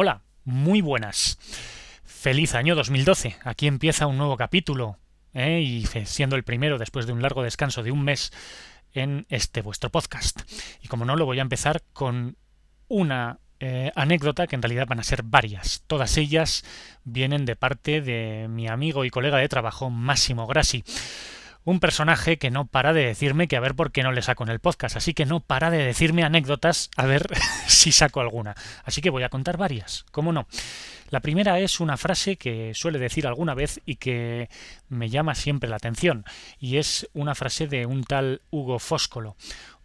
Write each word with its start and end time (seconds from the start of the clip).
Hola, 0.00 0.22
muy 0.44 0.80
buenas. 0.80 1.40
Feliz 2.04 2.54
año 2.54 2.76
2012. 2.76 3.36
Aquí 3.42 3.66
empieza 3.66 4.06
un 4.06 4.16
nuevo 4.16 4.36
capítulo. 4.36 4.96
¿eh? 5.34 5.60
Y 5.60 5.86
siendo 6.06 6.36
el 6.36 6.44
primero 6.44 6.78
después 6.78 7.04
de 7.08 7.12
un 7.12 7.20
largo 7.20 7.42
descanso 7.42 7.82
de 7.82 7.90
un 7.90 8.04
mes 8.04 8.32
en 8.92 9.26
este 9.28 9.60
vuestro 9.60 9.90
podcast. 9.90 10.42
Y 10.80 10.86
como 10.86 11.04
no, 11.04 11.16
lo 11.16 11.26
voy 11.26 11.40
a 11.40 11.42
empezar 11.42 11.82
con 11.92 12.36
una 12.86 13.40
eh, 13.58 13.90
anécdota 13.96 14.46
que 14.46 14.54
en 14.54 14.62
realidad 14.62 14.86
van 14.86 15.00
a 15.00 15.02
ser 15.02 15.24
varias. 15.24 15.82
Todas 15.88 16.16
ellas 16.16 16.64
vienen 17.02 17.44
de 17.44 17.56
parte 17.56 18.00
de 18.00 18.46
mi 18.48 18.68
amigo 18.68 19.04
y 19.04 19.10
colega 19.10 19.38
de 19.38 19.48
trabajo 19.48 19.90
Máximo 19.90 20.46
Grassi 20.46 20.84
un 21.70 21.80
personaje 21.80 22.38
que 22.38 22.50
no 22.50 22.66
para 22.66 22.94
de 22.94 23.04
decirme 23.04 23.46
que 23.46 23.56
a 23.56 23.60
ver 23.60 23.74
por 23.74 23.92
qué 23.92 24.02
no 24.02 24.10
le 24.10 24.22
saco 24.22 24.42
en 24.42 24.48
el 24.48 24.58
podcast, 24.58 24.96
así 24.96 25.12
que 25.12 25.26
no 25.26 25.40
para 25.40 25.70
de 25.70 25.84
decirme 25.84 26.24
anécdotas 26.24 26.88
a 26.96 27.04
ver 27.04 27.28
si 27.66 27.92
saco 27.92 28.20
alguna. 28.20 28.54
Así 28.84 29.02
que 29.02 29.10
voy 29.10 29.22
a 29.22 29.28
contar 29.28 29.58
varias, 29.58 30.06
¿cómo 30.10 30.32
no? 30.32 30.46
La 31.10 31.20
primera 31.20 31.58
es 31.60 31.80
una 31.80 31.98
frase 31.98 32.36
que 32.36 32.72
suele 32.74 32.98
decir 32.98 33.26
alguna 33.26 33.52
vez 33.52 33.82
y 33.84 33.96
que 33.96 34.48
me 34.88 35.10
llama 35.10 35.34
siempre 35.34 35.68
la 35.68 35.76
atención, 35.76 36.24
y 36.58 36.78
es 36.78 37.06
una 37.12 37.34
frase 37.34 37.66
de 37.66 37.84
un 37.84 38.02
tal 38.02 38.40
Hugo 38.50 38.78
Foscolo, 38.78 39.36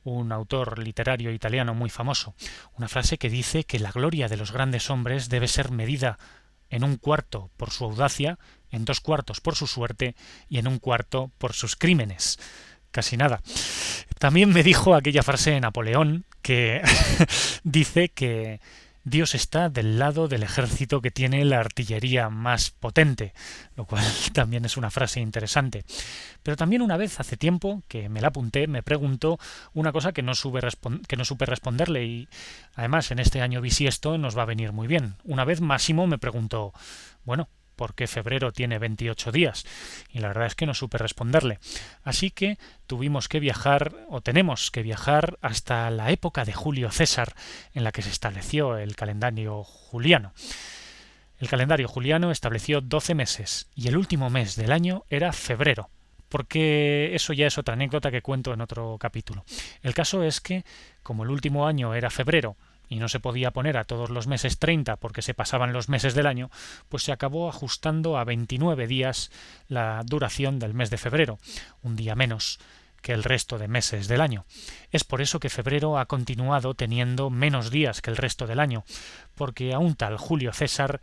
un 0.05 0.31
autor 0.31 0.79
literario 0.79 1.34
italiano 1.34 1.73
muy 1.73 1.90
famoso, 1.90 2.34
una 2.77 2.88
frase 2.88 3.18
que 3.18 3.29
dice 3.29 3.65
que 3.65 3.79
la 3.79 3.91
gloria 3.91 4.29
de 4.29 4.38
los 4.38 4.54
grandes 4.54 4.90
hombres 4.90 5.27
debe 5.27 5.49
ser 5.49 5.71
medida 5.71 6.18
en 6.70 6.85
un 6.85 6.95
cuarto 6.95 7.52
por 7.57 7.71
su 7.71 7.84
audacia, 7.84 8.40
en 8.73 8.84
dos 8.84 9.00
cuartos 9.00 9.40
por 9.40 9.55
su 9.55 9.68
suerte 9.68 10.16
y 10.50 10.58
en 10.58 10.68
un 10.68 10.80
cuarto 10.80 11.32
por 11.38 11.54
sus 11.54 11.77
crímenes. 11.77 12.40
Casi 12.91 13.16
nada. 13.16 13.41
También 14.20 14.49
me 14.49 14.63
dijo 14.63 14.94
aquella 14.94 15.23
frase 15.23 15.52
de 15.52 15.62
Napoleón 15.62 16.26
que 16.41 16.82
dice 17.63 18.09
que 18.09 18.59
Dios 19.05 19.36
está 19.36 19.70
del 19.70 19.99
lado 19.99 20.30
del 20.30 20.44
ejército 20.44 21.02
que 21.02 21.12
tiene 21.12 21.44
la 21.44 21.59
artillería 21.59 22.30
más 22.30 22.72
potente, 22.72 23.34
lo 23.76 23.85
cual 23.85 24.04
también 24.34 24.63
es 24.63 24.77
una 24.77 24.91
frase 24.91 25.20
interesante. 25.20 25.84
Pero 26.41 26.55
también 26.55 26.82
una 26.82 26.98
vez 26.98 27.20
hace 27.20 27.35
tiempo 27.35 27.84
que 27.87 28.08
me 28.10 28.21
la 28.21 28.30
apunté, 28.30 28.68
me 28.68 28.82
preguntó 28.82 29.40
una 29.74 29.91
cosa 29.91 30.13
que 30.13 30.21
no, 30.21 30.34
que 31.08 31.18
no 31.18 31.26
supe 31.26 31.46
responderle 31.46 32.05
y 32.05 32.27
además 32.76 33.12
en 33.12 33.20
este 33.20 33.41
año 33.41 33.62
bisiesto 33.62 34.18
nos 34.18 34.37
va 34.37 34.43
a 34.43 34.46
venir 34.46 34.71
muy 34.71 34.87
bien. 34.87 35.15
Una 35.26 35.43
vez 35.43 35.60
Máximo 35.60 36.08
me 36.08 36.18
preguntó, 36.18 36.74
bueno, 37.26 37.49
porque 37.84 38.07
febrero 38.07 38.53
tiene 38.53 38.79
28 38.79 39.34
días 39.34 39.65
y 40.09 40.20
la 40.20 40.29
verdad 40.29 40.45
es 40.45 40.55
que 40.55 40.65
no 40.65 40.73
supe 40.73 40.98
responderle. 40.98 41.59
Así 42.05 42.31
que 42.31 42.57
tuvimos 42.87 43.27
que 43.27 43.41
viajar 43.41 43.93
o 44.07 44.21
tenemos 44.21 44.71
que 44.71 44.84
viajar 44.84 45.37
hasta 45.41 45.90
la 45.90 46.09
época 46.09 46.45
de 46.45 46.53
Julio 46.53 46.91
César 46.91 47.35
en 47.73 47.84
la 47.84 47.91
que 47.91 48.01
se 48.01 48.09
estableció 48.09 48.77
el 48.77 48.95
calendario 48.95 49.65
juliano. 49.65 50.31
El 51.40 51.49
calendario 51.49 51.90
juliano 51.90 52.31
estableció 52.31 52.79
12 52.79 53.15
meses 53.15 53.67
y 53.75 53.90
el 53.90 53.97
último 53.97 54.29
mes 54.29 54.55
del 54.55 54.71
año 54.71 55.03
era 55.09 55.34
febrero, 55.34 55.90
porque 56.29 57.13
eso 57.13 57.34
ya 57.34 57.47
es 57.47 57.57
otra 57.57 57.73
anécdota 57.73 58.12
que 58.12 58.21
cuento 58.21 58.53
en 58.53 58.62
otro 58.62 58.95
capítulo. 58.97 59.43
El 59.81 59.93
caso 59.93 60.23
es 60.23 60.40
que, 60.40 60.63
como 61.03 61.25
el 61.25 61.31
último 61.31 61.68
año 61.68 61.95
era 61.95 62.09
febrero 62.09 62.55
y 62.89 62.98
no 62.98 63.09
se 63.09 63.20
podía 63.20 63.51
poner 63.51 63.77
a 63.77 63.85
todos 63.85 64.09
los 64.09 64.28
meses 64.28 64.59
30 64.59 64.97
porque 64.97 65.22
se 65.22 65.34
pasaban 65.34 65.73
los 65.73 65.89
meses 65.89 66.13
del 66.13 66.28
año, 66.28 66.50
pues 66.90 67.03
se 67.03 67.12
acabó 67.12 67.50
ajustando 67.50 68.17
a 68.17 68.23
29 68.23 68.88
días 68.88 69.31
la 69.67 70.01
duración 70.06 70.59
del 70.59 70.73
mes 70.73 70.90
de 70.90 70.97
febrero, 70.97 71.40
un 71.81 71.95
día 71.95 72.16
menos 72.16 72.59
que 73.01 73.12
el 73.12 73.23
resto 73.23 73.57
de 73.57 73.67
meses 73.67 74.07
del 74.07 74.22
año. 74.22 74.45
Es 74.91 75.03
por 75.03 75.22
eso 75.22 75.40
que 75.40 75.50
febrero 75.50 76.00
ha 76.00 76.06
continuado 76.06 76.73
teniendo 76.73 77.29
menos 77.29 77.69
días 77.69 78.01
que 78.01 78.09
el 78.09 78.17
resto 78.17 78.47
del 78.47 78.59
año, 78.59 78.85
porque 79.35 79.73
a 79.73 79.79
un 79.79 79.95
tal 79.95 80.18
Julio 80.18 80.53
César 80.53 81.01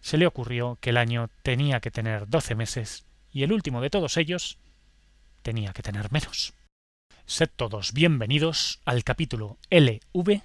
se 0.00 0.16
le 0.16 0.26
ocurrió 0.26 0.78
que 0.80 0.90
el 0.90 0.96
año 0.96 1.28
tenía 1.42 1.80
que 1.80 1.90
tener 1.90 2.28
12 2.28 2.54
meses 2.54 3.04
y 3.30 3.42
el 3.42 3.52
último 3.52 3.80
de 3.80 3.90
todos 3.90 4.16
ellos 4.16 4.58
tenía 5.42 5.72
que 5.72 5.82
tener 5.82 6.10
menos. 6.10 6.54
Sed 7.26 7.50
todos 7.54 7.92
bienvenidos 7.92 8.80
al 8.86 9.04
capítulo 9.04 9.58
LV 9.70 10.42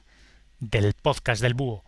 del 0.71 0.93
podcast 0.93 1.41
del 1.41 1.53
búho. 1.53 1.83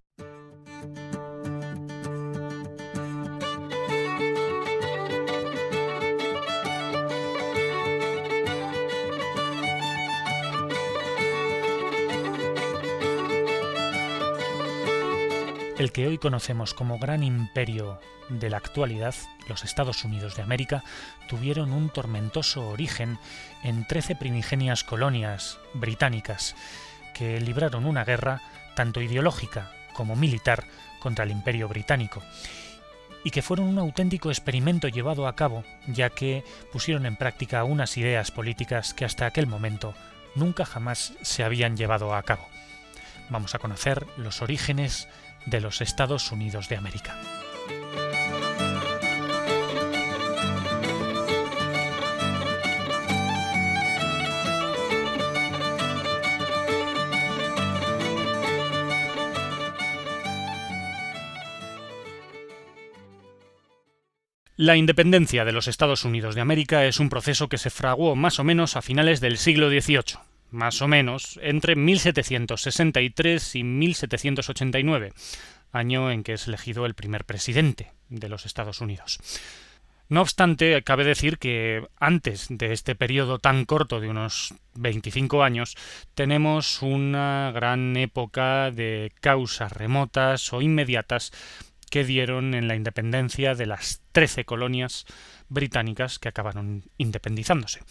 El 15.78 15.92
que 15.92 16.08
hoy 16.08 16.18
conocemos 16.18 16.74
como 16.74 17.00
gran 17.00 17.24
imperio 17.24 18.00
de 18.30 18.50
la 18.50 18.58
actualidad, 18.58 19.14
los 19.48 19.64
Estados 19.64 20.04
Unidos 20.04 20.36
de 20.36 20.42
América, 20.42 20.84
tuvieron 21.30 21.72
un 21.72 21.90
tormentoso 21.90 22.68
origen 22.68 23.20
en 23.64 23.86
trece 23.86 24.16
primigenias 24.16 24.84
colonias 24.84 25.60
británicas 25.74 26.56
que 27.14 27.40
libraron 27.40 27.86
una 27.86 28.04
guerra 28.04 28.42
tanto 28.76 29.02
ideológica 29.02 29.72
como 29.94 30.16
militar, 30.16 30.66
contra 31.00 31.24
el 31.24 31.32
imperio 31.32 31.68
británico, 31.68 32.22
y 33.24 33.32
que 33.32 33.42
fueron 33.42 33.68
un 33.68 33.80
auténtico 33.80 34.30
experimento 34.30 34.88
llevado 34.88 35.28
a 35.28 35.36
cabo, 35.36 35.64
ya 35.88 36.10
que 36.10 36.44
pusieron 36.72 37.06
en 37.06 37.16
práctica 37.16 37.64
unas 37.64 37.98
ideas 37.98 38.32
políticas 38.32 38.94
que 38.94 39.06
hasta 39.06 39.26
aquel 39.26 39.48
momento 39.48 39.96
nunca 40.36 40.66
jamás 40.66 41.14
se 41.22 41.44
habían 41.44 41.78
llevado 41.78 42.14
a 42.14 42.24
cabo. 42.24 42.48
Vamos 43.30 43.56
a 43.56 43.60
conocer 43.60 44.06
los 44.18 44.42
orígenes 44.42 45.08
de 45.46 45.62
los 45.62 45.82
Estados 45.82 46.32
Unidos 46.32 46.70
de 46.70 46.78
América. 46.78 47.16
La 64.66 64.78
independencia 64.78 65.46
de 65.46 65.52
los 65.52 65.68
Estados 65.68 66.06
Unidos 66.06 66.34
de 66.34 66.42
América 66.42 66.86
es 66.86 67.00
un 67.00 67.10
proceso 67.10 67.50
que 67.50 67.60
se 67.60 67.70
fraguó 67.70 68.16
más 68.16 68.40
o 68.40 68.44
menos 68.44 68.76
a 68.76 68.82
finales 68.82 69.22
del 69.22 69.38
siglo 69.38 69.70
XVIII, 69.70 70.18
más 70.50 70.82
o 70.82 70.88
menos 70.88 71.40
entre 71.44 71.76
1763 71.76 73.58
y 73.58 73.64
1789, 73.64 75.14
año 75.72 76.10
en 76.10 76.24
que 76.24 76.34
es 76.34 76.48
elegido 76.48 76.88
el 76.88 76.96
primer 76.96 77.26
presidente 77.26 77.92
de 78.10 78.28
los 78.28 78.48
Estados 78.48 78.82
Unidos. 78.82 79.20
No 80.10 80.22
obstante, 80.22 80.82
cabe 80.82 81.04
decir 81.04 81.38
que 81.38 81.88
antes 82.00 82.48
de 82.50 82.74
este 82.74 82.96
periodo 82.96 83.38
tan 83.38 83.66
corto 83.66 84.00
de 84.00 84.10
unos 84.10 84.56
25 84.74 85.44
años, 85.44 85.76
tenemos 86.16 86.82
una 86.82 87.52
gran 87.54 87.96
época 87.98 88.72
de 88.72 89.12
causas 89.22 89.72
remotas 89.72 90.54
o 90.54 90.64
inmediatas 90.64 91.32
que 91.90 92.04
dieron 92.04 92.54
en 92.54 92.68
la 92.68 92.76
independencia 92.76 93.56
de 93.56 93.66
las 93.66 94.02
trece 94.12 94.46
colonias 94.46 95.06
británicas 95.50 96.20
que 96.20 96.30
acabaron 96.30 96.84
independizándose. 96.98 97.82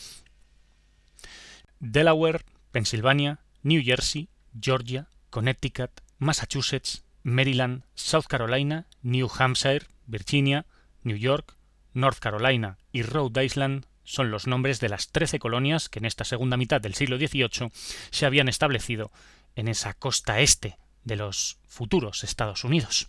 Delaware, 1.81 2.45
Pensilvania, 2.73 3.41
New 3.63 3.83
Jersey, 3.85 4.29
Georgia, 4.61 5.09
Connecticut, 5.31 5.91
Massachusetts, 6.19 7.05
Maryland, 7.23 7.85
South 7.95 8.27
Carolina, 8.29 8.87
New 9.03 9.29
Hampshire, 9.39 9.87
Virginia, 10.07 10.67
New 11.03 11.17
York, 11.17 11.57
North 11.93 12.19
Carolina 12.19 12.79
y 12.93 13.03
Rhode 13.03 13.45
Island 13.45 13.87
son 14.05 14.31
los 14.31 14.47
nombres 14.47 14.81
de 14.81 14.89
las 14.89 15.09
trece 15.09 15.39
colonias 15.39 15.89
que 15.89 15.99
en 15.99 16.05
esta 16.05 16.25
segunda 16.25 16.57
mitad 16.57 16.81
del 16.81 16.95
siglo 16.95 17.17
XVIII 17.17 17.71
se 18.11 18.27
habían 18.27 18.49
establecido 18.49 19.11
en 19.57 19.69
esa 19.69 19.95
costa 19.95 20.41
este 20.41 20.79
de 21.05 21.17
los 21.17 21.59
futuros 21.67 22.25
Estados 22.25 22.65
Unidos. 22.65 23.07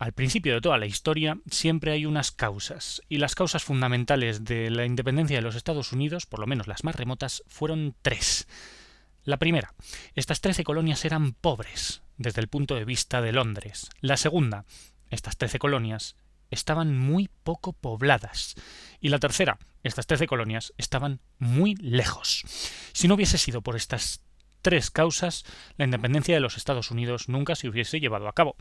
Al 0.00 0.14
principio 0.14 0.54
de 0.54 0.62
toda 0.62 0.78
la 0.78 0.86
historia 0.86 1.38
siempre 1.50 1.92
hay 1.92 2.06
unas 2.06 2.30
causas, 2.30 3.02
y 3.10 3.18
las 3.18 3.34
causas 3.34 3.64
fundamentales 3.64 4.44
de 4.44 4.70
la 4.70 4.86
independencia 4.86 5.36
de 5.36 5.42
los 5.42 5.56
Estados 5.56 5.92
Unidos, 5.92 6.24
por 6.24 6.40
lo 6.40 6.46
menos 6.46 6.66
las 6.66 6.84
más 6.84 6.96
remotas, 6.96 7.42
fueron 7.48 7.94
tres. 8.00 8.48
La 9.24 9.36
primera, 9.36 9.74
estas 10.14 10.40
trece 10.40 10.64
colonias 10.64 11.04
eran 11.04 11.34
pobres 11.34 12.00
desde 12.16 12.40
el 12.40 12.48
punto 12.48 12.76
de 12.76 12.86
vista 12.86 13.20
de 13.20 13.32
Londres. 13.32 13.90
La 14.00 14.16
segunda, 14.16 14.64
estas 15.10 15.36
trece 15.36 15.58
colonias 15.58 16.16
estaban 16.50 16.96
muy 16.96 17.28
poco 17.44 17.74
pobladas. 17.74 18.54
Y 19.00 19.10
la 19.10 19.18
tercera, 19.18 19.58
estas 19.82 20.06
trece 20.06 20.26
colonias 20.26 20.72
estaban 20.78 21.20
muy 21.38 21.74
lejos. 21.74 22.42
Si 22.94 23.06
no 23.06 23.16
hubiese 23.16 23.36
sido 23.36 23.60
por 23.60 23.76
estas 23.76 24.22
tres 24.62 24.90
causas, 24.90 25.44
la 25.76 25.84
independencia 25.84 26.34
de 26.34 26.40
los 26.40 26.56
Estados 26.56 26.90
Unidos 26.90 27.28
nunca 27.28 27.54
se 27.54 27.68
hubiese 27.68 28.00
llevado 28.00 28.28
a 28.28 28.32
cabo. 28.32 28.56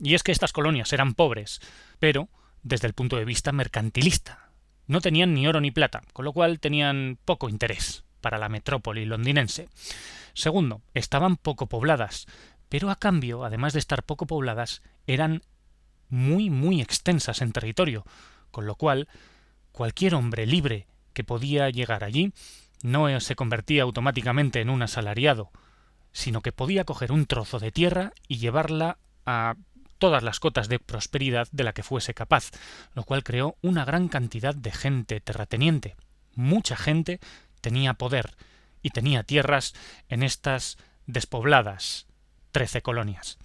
Y 0.00 0.14
es 0.14 0.22
que 0.22 0.32
estas 0.32 0.52
colonias 0.52 0.92
eran 0.92 1.14
pobres, 1.14 1.60
pero 1.98 2.28
desde 2.62 2.86
el 2.86 2.94
punto 2.94 3.16
de 3.16 3.24
vista 3.24 3.52
mercantilista. 3.52 4.50
No 4.86 5.00
tenían 5.00 5.34
ni 5.34 5.46
oro 5.46 5.60
ni 5.60 5.70
plata, 5.70 6.02
con 6.12 6.24
lo 6.24 6.32
cual 6.32 6.60
tenían 6.60 7.18
poco 7.24 7.48
interés 7.48 8.04
para 8.20 8.38
la 8.38 8.48
metrópoli 8.48 9.04
londinense. 9.04 9.68
Segundo, 10.34 10.82
estaban 10.94 11.36
poco 11.36 11.66
pobladas, 11.68 12.26
pero 12.68 12.90
a 12.90 12.96
cambio, 12.96 13.44
además 13.44 13.72
de 13.72 13.78
estar 13.78 14.02
poco 14.02 14.26
pobladas, 14.26 14.82
eran 15.06 15.42
muy, 16.08 16.50
muy 16.50 16.80
extensas 16.80 17.40
en 17.40 17.52
territorio, 17.52 18.04
con 18.50 18.66
lo 18.66 18.74
cual 18.74 19.08
cualquier 19.72 20.14
hombre 20.14 20.46
libre 20.46 20.86
que 21.12 21.24
podía 21.24 21.70
llegar 21.70 22.04
allí 22.04 22.32
no 22.82 23.20
se 23.20 23.36
convertía 23.36 23.82
automáticamente 23.82 24.60
en 24.60 24.70
un 24.70 24.82
asalariado, 24.82 25.50
sino 26.12 26.40
que 26.42 26.52
podía 26.52 26.84
coger 26.84 27.12
un 27.12 27.26
trozo 27.26 27.58
de 27.58 27.72
tierra 27.72 28.12
y 28.28 28.38
llevarla 28.38 28.98
a 29.26 29.54
todas 29.98 30.22
las 30.22 30.40
cotas 30.40 30.68
de 30.68 30.78
prosperidad 30.78 31.48
de 31.52 31.64
la 31.64 31.72
que 31.72 31.82
fuese 31.82 32.14
capaz, 32.14 32.50
lo 32.94 33.04
cual 33.04 33.24
creó 33.24 33.56
una 33.62 33.84
gran 33.84 34.08
cantidad 34.08 34.54
de 34.54 34.72
gente 34.72 35.20
terrateniente. 35.20 35.96
Mucha 36.34 36.76
gente 36.76 37.20
tenía 37.60 37.94
poder 37.94 38.34
y 38.82 38.90
tenía 38.90 39.22
tierras 39.22 39.74
en 40.08 40.22
estas 40.22 40.76
despobladas 41.06 42.06
trece 42.52 42.82
colonias. 42.82 43.38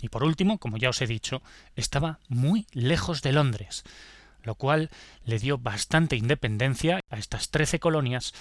Y 0.00 0.08
por 0.08 0.24
último, 0.24 0.58
como 0.58 0.76
ya 0.78 0.90
os 0.90 1.02
he 1.02 1.06
dicho, 1.06 1.42
estaba 1.76 2.20
muy 2.28 2.66
lejos 2.72 3.22
de 3.22 3.32
Londres, 3.32 3.84
lo 4.42 4.54
cual 4.54 4.90
le 5.24 5.38
dio 5.38 5.58
bastante 5.58 6.16
independencia 6.16 7.00
a 7.10 7.18
estas 7.18 7.50
trece 7.50 7.80
colonias 7.80 8.32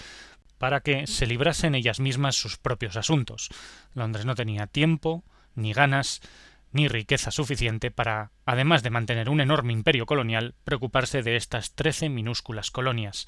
para 0.58 0.82
que 0.82 1.08
se 1.08 1.26
librasen 1.26 1.74
ellas 1.74 2.00
mismas 2.00 2.36
sus 2.36 2.58
propios 2.58 2.98
asuntos. 2.98 3.50
Londres 3.94 4.26
no 4.26 4.36
tenía 4.36 4.68
tiempo, 4.68 5.24
ni 5.56 5.74
ganas, 5.74 6.22
ni 6.72 6.88
riqueza 6.88 7.32
suficiente 7.32 7.92
para, 7.92 8.32
además 8.46 8.84
de 8.84 8.90
mantener 8.90 9.30
un 9.30 9.42
enorme 9.42 9.74
imperio 9.74 10.06
colonial, 10.06 10.56
preocuparse 10.64 11.24
de 11.24 11.36
estas 11.36 11.74
trece 11.74 12.10
minúsculas 12.10 12.72
colonias. 12.72 13.28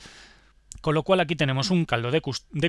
Con 0.79 0.95
lo 0.95 1.03
cual 1.03 1.19
aquí 1.19 1.35
tenemos 1.35 1.69
un 1.69 1.85
caldo 1.85 2.11
de, 2.11 2.21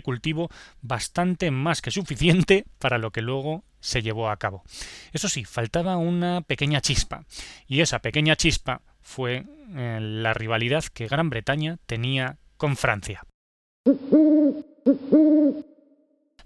cultivo 0.03 0.51
bastante 0.81 1.51
más 1.51 1.81
que 1.81 1.91
suficiente 1.91 2.67
para 2.79 2.99
lo 2.99 3.11
que 3.11 3.23
luego 3.23 3.65
se 3.81 4.03
llevó 4.03 4.29
a 4.29 4.37
cabo. 4.37 4.65
Eso 5.13 5.29
sí, 5.29 5.45
faltaba 5.45 5.97
una 5.97 6.41
pequeña 6.41 6.81
chispa, 6.81 7.25
y 7.67 7.81
esa 7.81 8.01
pequeña 8.01 8.37
chispa 8.37 8.83
fue 9.01 9.45
eh, 9.75 9.99
la 10.01 10.35
rivalidad 10.35 10.85
que 10.85 11.09
Gran 11.09 11.31
Bretaña 11.31 11.79
tenía 11.87 12.39
con 12.57 12.77
Francia. 12.77 13.25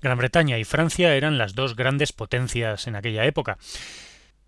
Gran 0.00 0.18
Bretaña 0.18 0.58
y 0.58 0.64
Francia 0.64 1.14
eran 1.14 1.38
las 1.38 1.54
dos 1.54 1.74
grandes 1.74 2.12
potencias 2.12 2.86
en 2.86 2.96
aquella 2.96 3.24
época. 3.24 3.58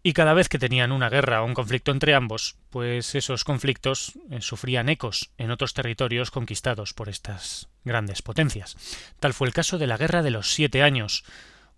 Y 0.08 0.14
cada 0.14 0.32
vez 0.32 0.49
que 0.49 0.58
tenían 0.58 0.90
una 0.90 1.10
guerra 1.10 1.43
o 1.43 1.44
un 1.44 1.52
conflicto 1.52 1.90
entre 1.90 2.14
ambos, 2.14 2.56
pues 2.70 3.14
esos 3.14 3.44
conflictos 3.44 4.14
eh, 4.31 4.40
sufrían 4.40 4.88
ecos 4.88 5.32
en 5.37 5.50
otros 5.50 5.75
territorios 5.75 6.31
conquistados 6.31 6.94
por 6.94 7.10
estas 7.10 7.69
grandes 7.84 8.22
potencias. 8.22 8.78
Tal 9.20 9.34
fue 9.34 9.49
el 9.49 9.52
caso 9.52 9.76
de 9.76 9.87
la 9.87 9.99
Guerra 9.99 10.22
de 10.22 10.31
los 10.31 10.55
Siete 10.55 10.82
Años, 10.82 11.25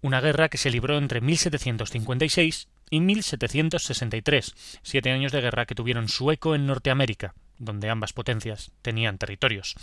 una 0.01 0.21
guerra 0.21 0.49
que 0.49 0.59
se 0.59 0.71
libró 0.71 0.97
entre 0.97 1.21
1756 1.21 2.69
y 2.91 3.01
1763, 3.01 4.55
siete 4.81 5.11
años 5.11 5.33
de 5.33 5.41
guerra 5.41 5.67
que 5.67 5.75
tuvieron 5.75 6.09
su 6.09 6.31
eco 6.31 6.55
en 6.55 6.69
Norteamérica, 6.69 7.35
donde 7.59 7.91
ambas 7.91 8.13
potencias 8.13 8.71
tenían 8.83 9.19
territorios. 9.19 9.75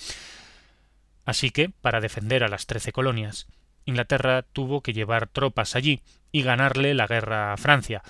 Así 1.25 1.49
que, 1.49 1.67
para 1.67 1.99
defender 1.99 2.45
a 2.45 2.47
las 2.47 2.65
trece 2.65 2.93
colonias, 2.93 3.45
Inglaterra 3.83 4.43
tuvo 4.53 4.79
que 4.79 4.93
llevar 4.93 5.27
tropas 5.27 5.75
allí 5.75 6.01
y 6.31 6.43
ganarle 6.43 6.93
la 6.93 7.07
guerra 7.07 7.51
a 7.51 7.57
Francia. 7.57 8.03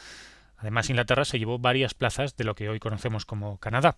Además, 0.58 0.90
Inglaterra 0.90 1.26
se 1.26 1.40
llevó 1.40 1.60
varias 1.60 1.94
plazas 1.94 2.36
de 2.36 2.44
lo 2.44 2.56
que 2.56 2.70
hoy 2.70 2.80
conocemos 2.80 3.26
como 3.26 3.58
Canadá. 3.60 3.98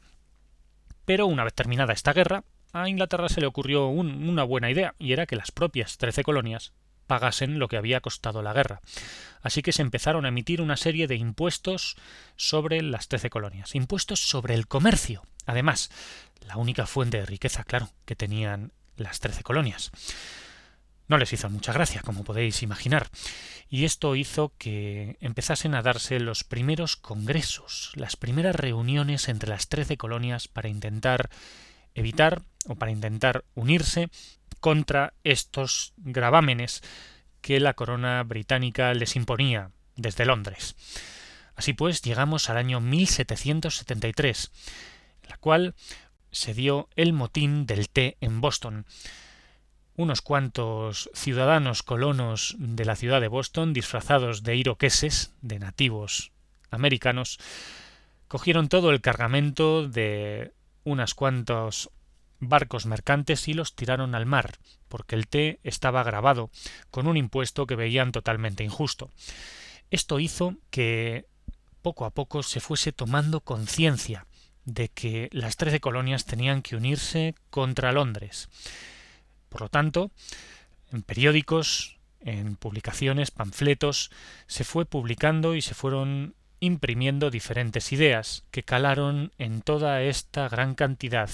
Pero 1.06 1.26
una 1.26 1.44
vez 1.44 1.54
terminada 1.54 1.94
esta 1.94 2.14
guerra, 2.14 2.44
a 2.74 2.88
Inglaterra 2.88 3.30
se 3.30 3.42
le 3.42 3.48
ocurrió 3.48 3.88
una 3.88 4.44
buena 4.44 4.70
idea, 4.70 4.94
y 5.00 5.14
era 5.14 5.26
que 5.26 5.36
las 5.36 5.52
propias 5.52 5.98
trece 5.98 6.24
colonias 6.24 6.74
pagasen 7.08 7.58
lo 7.58 7.68
que 7.68 7.78
había 7.78 8.02
costado 8.02 8.44
la 8.44 8.54
guerra. 8.54 8.82
Así 9.42 9.64
que 9.64 9.72
se 9.72 9.82
empezaron 9.82 10.26
a 10.26 10.28
emitir 10.28 10.62
una 10.62 10.78
serie 10.78 11.08
de 11.08 11.16
impuestos 11.16 11.98
sobre 12.36 12.84
las 12.84 13.08
trece 13.08 13.32
colonias, 13.32 13.74
impuestos 13.74 14.20
sobre 14.20 14.54
el 14.54 14.68
comercio. 14.68 15.24
Además, 15.48 15.90
la 16.46 16.58
única 16.58 16.86
fuente 16.86 17.18
de 17.18 17.26
riqueza, 17.26 17.64
claro, 17.64 17.90
que 18.06 18.16
tenían 18.16 18.72
las 18.96 19.20
trece 19.20 19.42
colonias. 19.42 19.92
No 21.10 21.18
les 21.18 21.34
hizo 21.34 21.50
mucha 21.50 21.74
gracia, 21.74 22.02
como 22.02 22.24
podéis 22.24 22.64
imaginar, 22.64 23.10
y 23.68 23.84
esto 23.84 24.16
hizo 24.16 24.54
que 24.58 25.18
empezasen 25.20 25.76
a 25.76 25.82
darse 25.82 26.20
los 26.20 26.44
primeros 26.46 26.96
congresos, 26.96 27.92
las 27.96 28.16
primeras 28.16 28.56
reuniones 28.56 29.28
entre 29.28 29.50
las 29.50 29.68
trece 29.68 29.98
colonias 29.98 30.48
para 30.48 30.70
intentar 30.70 31.30
evitar 31.96 32.44
o 32.68 32.76
para 32.76 32.92
intentar 32.92 33.44
unirse 33.56 34.10
contra 34.60 35.14
estos 35.24 35.94
gravámenes 35.98 36.84
que 37.42 37.60
la 37.60 37.74
corona 37.74 38.24
británica 38.24 38.94
les 38.94 39.16
imponía 39.16 39.72
desde 39.96 40.26
Londres. 40.26 40.76
Así 41.56 41.74
pues, 41.74 42.02
llegamos 42.02 42.50
al 42.50 42.58
año 42.58 42.80
1773, 42.82 44.52
en 45.24 45.30
la 45.30 45.38
cual 45.38 45.76
se 46.32 46.54
dio 46.54 46.88
el 46.96 47.14
motín 47.14 47.66
del 47.66 47.90
té 47.90 48.18
en 48.22 48.42
Boston. 48.42 48.86
Unos 50.00 50.22
cuantos 50.22 51.10
ciudadanos 51.14 51.84
colonos 51.84 52.56
de 52.58 52.86
la 52.86 52.96
ciudad 52.96 53.20
de 53.20 53.28
Boston, 53.28 53.74
disfrazados 53.74 54.44
de 54.44 54.56
iroqueses, 54.56 55.34
de 55.42 55.60
nativos 55.60 56.32
americanos, 56.72 57.38
cogieron 58.30 58.70
todo 58.70 58.92
el 58.92 59.02
cargamento 59.02 59.90
de 59.90 60.54
unas 60.86 61.14
cuantos 61.16 61.90
barcos 62.40 62.86
mercantes 62.86 63.50
y 63.50 63.54
los 63.54 63.76
tiraron 63.76 64.16
al 64.16 64.26
mar, 64.26 64.60
porque 64.88 65.18
el 65.18 65.28
té 65.28 65.60
estaba 65.66 66.02
grabado 66.04 66.50
con 66.92 67.06
un 67.06 67.18
impuesto 67.18 67.68
que 67.68 67.76
veían 67.76 68.14
totalmente 68.14 68.64
injusto. 68.64 69.12
Esto 69.92 70.22
hizo 70.22 70.56
que 70.70 71.26
poco 71.82 72.06
a 72.06 72.12
poco 72.12 72.42
se 72.42 72.62
fuese 72.62 72.94
tomando 72.94 73.42
conciencia 73.42 74.28
de 74.64 74.88
que 74.88 75.28
las 75.34 75.58
trece 75.58 75.82
colonias 75.82 76.24
tenían 76.24 76.62
que 76.62 76.78
unirse 76.78 77.36
contra 77.50 77.92
Londres. 77.92 78.48
Por 79.50 79.62
lo 79.62 79.70
tanto, 79.70 80.12
en 80.92 81.02
periódicos, 81.02 81.98
en 82.22 82.56
publicaciones, 82.56 83.32
panfletos, 83.32 84.12
se 84.48 84.64
fue 84.64 84.86
publicando 84.86 85.56
y 85.56 85.62
se 85.62 85.74
fueron 85.74 86.36
imprimiendo 86.60 87.32
diferentes 87.32 87.92
ideas 87.92 88.44
que 88.52 88.64
calaron 88.64 89.32
en 89.38 89.62
toda 89.62 90.02
esta 90.02 90.50
gran 90.50 90.76
cantidad 90.76 91.30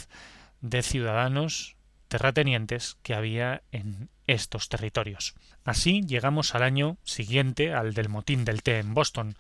de 0.62 0.84
ciudadanos 0.84 1.76
terratenientes 2.08 2.98
que 3.02 3.16
había 3.16 3.64
en 3.72 4.10
estos 4.28 4.70
territorios. 4.70 5.36
Así 5.64 6.02
llegamos 6.06 6.56
al 6.56 6.64
año 6.64 6.98
siguiente 7.04 7.74
al 7.74 7.94
del 7.94 8.10
motín 8.10 8.46
del 8.46 8.62
té 8.62 8.80
en 8.80 8.94
Boston, 8.94 9.36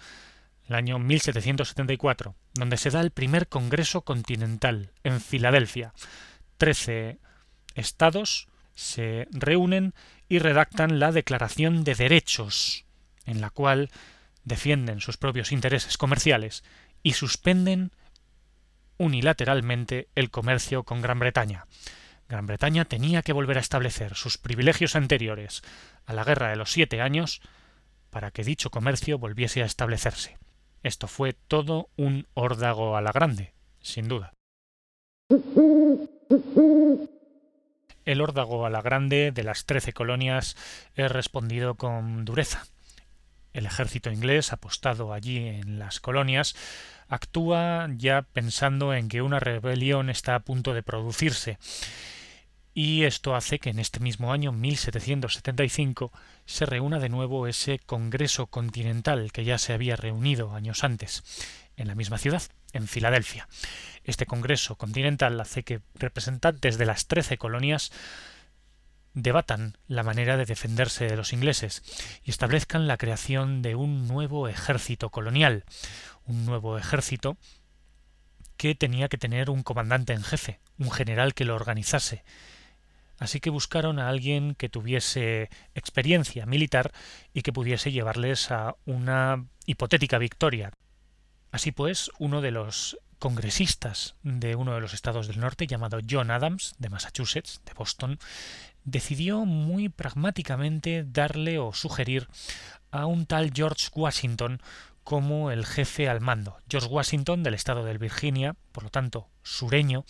el 0.67 0.75
año 0.75 0.97
1774, 0.97 2.35
donde 2.53 2.77
se 2.77 2.89
da 2.89 3.01
el 3.01 3.11
primer 3.11 3.47
Congreso 3.47 4.01
Continental 4.01 4.91
en 5.03 5.21
Filadelfia. 5.21 5.93
Trece 6.57 7.19
estados 7.75 8.47
se 8.75 9.27
reúnen 9.31 9.93
y 10.29 10.39
redactan 10.39 10.99
la 10.99 11.11
Declaración 11.11 11.83
de 11.83 11.95
Derechos, 11.95 12.85
en 13.25 13.41
la 13.41 13.49
cual 13.49 13.89
defienden 14.43 15.01
sus 15.01 15.17
propios 15.17 15.51
intereses 15.51 15.97
comerciales 15.97 16.63
y 17.01 17.13
suspenden 17.13 17.91
unilateralmente 18.97 20.07
el 20.15 20.29
comercio 20.29 20.83
con 20.83 21.01
Gran 21.01 21.19
Bretaña. 21.19 21.65
Gran 22.27 22.47
Bretaña 22.47 22.85
tenía 22.85 23.21
que 23.21 23.33
volver 23.33 23.57
a 23.57 23.61
establecer 23.61 24.15
sus 24.15 24.37
privilegios 24.37 24.95
anteriores 24.95 25.61
a 26.05 26.13
la 26.13 26.23
Guerra 26.23 26.49
de 26.49 26.55
los 26.55 26.71
Siete 26.71 27.01
Años 27.01 27.41
para 28.09 28.31
que 28.31 28.43
dicho 28.43 28.71
comercio 28.71 29.19
volviese 29.19 29.61
a 29.61 29.65
establecerse. 29.65 30.37
Esto 30.83 31.07
fue 31.07 31.33
todo 31.33 31.89
un 31.97 32.27
órdago 32.33 32.95
a 32.95 33.01
la 33.01 33.11
grande, 33.11 33.53
sin 33.81 34.07
duda. 34.07 34.33
El 38.05 38.21
órdago 38.21 38.67
a 38.67 38.69
la 38.69 38.83
grande 38.83 39.31
de 39.31 39.43
las 39.43 39.65
trece 39.65 39.91
colonias 39.91 40.55
es 40.95 41.11
respondido 41.11 41.73
con 41.73 42.23
dureza. 42.23 42.65
El 43.51 43.65
ejército 43.65 44.11
inglés, 44.11 44.53
apostado 44.53 45.11
allí 45.11 45.39
en 45.39 45.79
las 45.79 45.99
colonias, 45.99 46.55
actúa 47.07 47.89
ya 47.97 48.21
pensando 48.21 48.93
en 48.93 49.09
que 49.09 49.23
una 49.23 49.39
rebelión 49.39 50.11
está 50.11 50.35
a 50.35 50.41
punto 50.41 50.75
de 50.75 50.83
producirse. 50.83 51.57
Y 52.75 53.05
esto 53.05 53.35
hace 53.35 53.57
que 53.57 53.69
en 53.69 53.79
este 53.79 53.99
mismo 54.01 54.33
año 54.33 54.51
1775 54.51 56.11
se 56.45 56.65
reúna 56.65 56.99
de 56.99 57.09
nuevo 57.09 57.47
ese 57.47 57.79
Congreso 57.79 58.47
Continental 58.47 59.31
que 59.31 59.45
ya 59.45 59.57
se 59.57 59.73
había 59.73 59.95
reunido 59.95 60.53
años 60.53 60.83
antes 60.83 61.23
en 61.77 61.87
la 61.87 61.95
misma 61.95 62.17
ciudad, 62.17 62.43
en 62.73 62.87
Filadelfia. 62.87 63.47
Este 64.03 64.25
Congreso 64.25 64.75
Continental 64.75 65.39
hace 65.39 65.63
que 65.63 65.81
representantes 65.95 66.77
de 66.77 66.85
las 66.85 67.07
trece 67.07 67.37
colonias 67.37 67.91
debatan 69.13 69.77
la 69.87 70.03
manera 70.03 70.37
de 70.37 70.45
defenderse 70.45 71.07
de 71.07 71.15
los 71.15 71.33
ingleses 71.33 71.81
y 72.23 72.31
establezcan 72.31 72.87
la 72.87 72.97
creación 72.97 73.61
de 73.61 73.75
un 73.75 74.07
nuevo 74.07 74.47
ejército 74.47 75.09
colonial, 75.09 75.63
un 76.25 76.45
nuevo 76.45 76.77
ejército 76.77 77.37
que 78.57 78.75
tenía 78.75 79.07
que 79.07 79.17
tener 79.17 79.49
un 79.49 79.63
comandante 79.63 80.13
en 80.13 80.23
jefe, 80.23 80.59
un 80.77 80.91
general 80.91 81.33
que 81.33 81.45
lo 81.45 81.55
organizase, 81.55 82.23
así 83.17 83.39
que 83.39 83.49
buscaron 83.49 83.99
a 83.99 84.09
alguien 84.09 84.55
que 84.55 84.69
tuviese 84.69 85.49
experiencia 85.73 86.45
militar 86.45 86.91
y 87.33 87.41
que 87.41 87.53
pudiese 87.53 87.91
llevarles 87.91 88.51
a 88.51 88.75
una 88.85 89.45
hipotética 89.65 90.17
victoria. 90.17 90.71
Así 91.55 91.71
pues, 91.71 92.11
uno 92.19 92.41
de 92.41 92.51
los 92.51 92.97
congresistas 93.17 94.15
de 94.23 94.57
uno 94.57 94.73
de 94.73 94.81
los 94.81 94.93
estados 94.93 95.29
del 95.29 95.39
norte, 95.39 95.67
llamado 95.67 95.99
John 96.05 96.29
Adams, 96.29 96.75
de 96.79 96.89
Massachusetts, 96.89 97.61
de 97.65 97.71
Boston, 97.71 98.19
decidió 98.83 99.45
muy 99.45 99.87
pragmáticamente 99.87 101.05
darle 101.07 101.57
o 101.57 101.71
sugerir 101.71 102.27
a 102.91 103.05
un 103.05 103.25
tal 103.25 103.53
George 103.55 103.87
Washington 103.95 104.61
como 105.05 105.49
el 105.49 105.65
jefe 105.65 106.09
al 106.09 106.19
mando. 106.19 106.57
George 106.69 106.89
Washington, 106.89 107.41
del 107.41 107.53
estado 107.53 107.85
de 107.85 107.97
Virginia, 107.97 108.57
por 108.73 108.83
lo 108.83 108.89
tanto 108.89 109.29
sureño, 109.41 110.03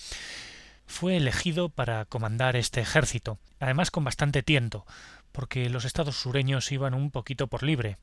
fue 0.87 1.15
elegido 1.15 1.69
para 1.69 2.05
comandar 2.05 2.55
este 2.55 2.81
ejército, 2.81 3.37
además 3.59 3.91
con 3.91 4.03
bastante 4.03 4.41
tiento, 4.41 4.83
porque 5.31 5.69
los 5.69 5.85
estados 5.85 6.15
sureños 6.15 6.71
iban 6.71 6.95
un 6.95 7.11
poquito 7.11 7.45
por 7.45 7.61
libre. 7.61 7.99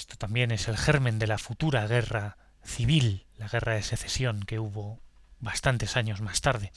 Esto 0.00 0.16
también 0.16 0.50
es 0.50 0.66
el 0.66 0.78
germen 0.78 1.18
de 1.18 1.26
la 1.26 1.36
futura 1.36 1.86
guerra 1.86 2.38
civil, 2.64 3.26
la 3.36 3.48
guerra 3.48 3.74
de 3.74 3.82
secesión 3.82 4.40
que 4.40 4.58
hubo 4.58 4.98
bastantes 5.40 5.94
años 5.94 6.22
más 6.22 6.40
tarde. 6.40 6.72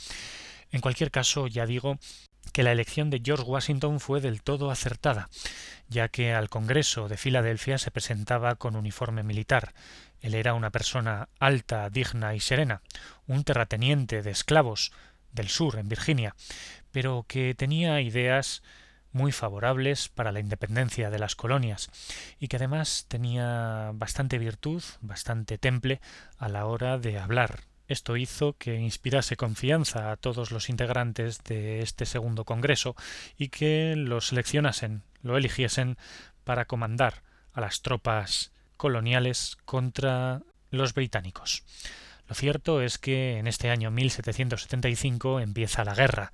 En 0.71 0.81
cualquier 0.81 1.09
caso, 1.09 1.47
ya 1.47 1.65
digo 1.65 1.99
que 2.51 2.63
la 2.63 2.73
elección 2.73 3.09
de 3.09 3.21
George 3.23 3.45
Washington 3.45 4.01
fue 4.01 4.19
del 4.19 4.43
todo 4.43 4.71
acertada, 4.71 5.29
ya 5.87 6.09
que 6.09 6.33
al 6.33 6.49
Congreso 6.49 7.07
de 7.07 7.15
Filadelfia 7.15 7.77
se 7.77 7.91
presentaba 7.91 8.55
con 8.55 8.75
uniforme 8.75 9.23
militar. 9.23 9.73
Él 10.19 10.35
era 10.35 10.53
una 10.53 10.69
persona 10.69 11.29
alta, 11.39 11.89
digna 11.89 12.35
y 12.35 12.41
serena, 12.41 12.81
un 13.25 13.45
terrateniente 13.45 14.21
de 14.21 14.31
esclavos 14.31 14.91
del 15.31 15.47
sur, 15.47 15.77
en 15.79 15.87
Virginia, 15.87 16.35
pero 16.91 17.23
que 17.25 17.55
tenía 17.55 18.01
ideas 18.01 18.63
muy 19.13 19.31
favorables 19.31 20.09
para 20.09 20.31
la 20.31 20.39
independencia 20.39 21.09
de 21.09 21.19
las 21.19 21.35
colonias 21.35 21.89
y 22.39 22.47
que 22.47 22.57
además 22.57 23.05
tenía 23.07 23.91
bastante 23.93 24.37
virtud, 24.37 24.83
bastante 25.01 25.57
temple 25.57 26.01
a 26.37 26.49
la 26.49 26.65
hora 26.65 26.97
de 26.97 27.19
hablar. 27.19 27.61
Esto 27.87 28.17
hizo 28.17 28.53
que 28.57 28.75
inspirase 28.75 29.35
confianza 29.35 30.11
a 30.11 30.17
todos 30.17 30.51
los 30.51 30.69
integrantes 30.69 31.43
de 31.43 31.81
este 31.81 32.05
segundo 32.05 32.45
Congreso 32.45 32.95
y 33.37 33.49
que 33.49 33.95
lo 33.95 34.21
seleccionasen, 34.21 35.03
lo 35.21 35.37
eligiesen 35.37 35.97
para 36.43 36.65
comandar 36.65 37.23
a 37.53 37.61
las 37.61 37.81
tropas 37.81 38.51
coloniales 38.77 39.57
contra 39.65 40.41
los 40.71 40.93
británicos. 40.93 41.63
Lo 42.27 42.35
cierto 42.35 42.81
es 42.81 42.97
que 42.97 43.37
en 43.37 43.47
este 43.47 43.69
año 43.69 43.91
1775 43.91 45.39
empieza 45.39 45.83
la 45.83 45.93
guerra, 45.93 46.31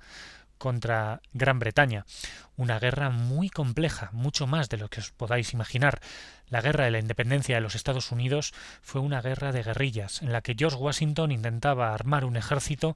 contra 0.60 1.22
Gran 1.32 1.58
Bretaña. 1.58 2.04
Una 2.56 2.78
guerra 2.78 3.08
muy 3.08 3.48
compleja, 3.48 4.10
mucho 4.12 4.46
más 4.46 4.68
de 4.68 4.76
lo 4.76 4.88
que 4.88 5.00
os 5.00 5.10
podáis 5.10 5.54
imaginar. 5.54 6.00
La 6.48 6.60
guerra 6.60 6.84
de 6.84 6.90
la 6.90 6.98
independencia 6.98 7.54
de 7.54 7.62
los 7.62 7.74
Estados 7.74 8.12
Unidos 8.12 8.52
fue 8.82 9.00
una 9.00 9.22
guerra 9.22 9.52
de 9.52 9.62
guerrillas, 9.62 10.20
en 10.20 10.32
la 10.32 10.42
que 10.42 10.54
George 10.56 10.76
Washington 10.76 11.32
intentaba 11.32 11.94
armar 11.94 12.26
un 12.26 12.36
ejército 12.36 12.94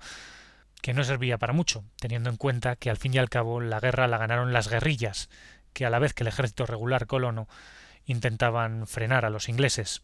que 0.82 0.92
no 0.92 1.02
servía 1.04 1.38
para 1.38 1.54
mucho, 1.54 1.84
teniendo 1.98 2.28
en 2.28 2.36
cuenta 2.36 2.76
que 2.76 2.90
al 2.90 2.98
fin 2.98 3.14
y 3.14 3.18
al 3.18 3.30
cabo 3.30 3.62
la 3.62 3.80
guerra 3.80 4.08
la 4.08 4.18
ganaron 4.18 4.52
las 4.52 4.68
guerrillas, 4.68 5.30
que 5.72 5.86
a 5.86 5.90
la 5.90 5.98
vez 5.98 6.12
que 6.12 6.22
el 6.22 6.28
ejército 6.28 6.66
regular 6.66 7.06
colono 7.06 7.48
intentaban 8.04 8.86
frenar 8.86 9.24
a 9.24 9.30
los 9.30 9.48
ingleses. 9.48 10.02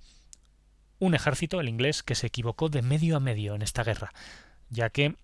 Un 0.98 1.14
ejército, 1.14 1.60
el 1.60 1.68
inglés, 1.68 2.02
que 2.02 2.14
se 2.14 2.28
equivocó 2.28 2.70
de 2.70 2.80
medio 2.80 3.18
a 3.18 3.20
medio 3.20 3.54
en 3.54 3.60
esta 3.60 3.84
guerra, 3.84 4.14
ya 4.70 4.88
que 4.88 5.16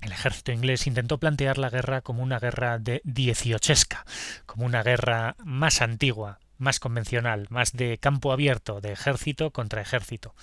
el 0.00 0.12
ejército 0.12 0.52
inglés 0.52 0.86
intentó 0.86 1.18
plantear 1.18 1.58
la 1.58 1.70
guerra 1.70 2.00
como 2.00 2.22
una 2.22 2.38
guerra 2.38 2.78
de 2.78 3.00
dieciochesca, 3.04 4.04
como 4.46 4.64
una 4.64 4.82
guerra 4.82 5.36
más 5.44 5.82
antigua, 5.82 6.38
más 6.56 6.80
convencional, 6.80 7.46
más 7.50 7.72
de 7.72 7.98
campo 7.98 8.32
abierto, 8.32 8.80
de 8.80 8.92
ejército 8.92 9.50
contra 9.52 9.82
ejército. 9.82 10.34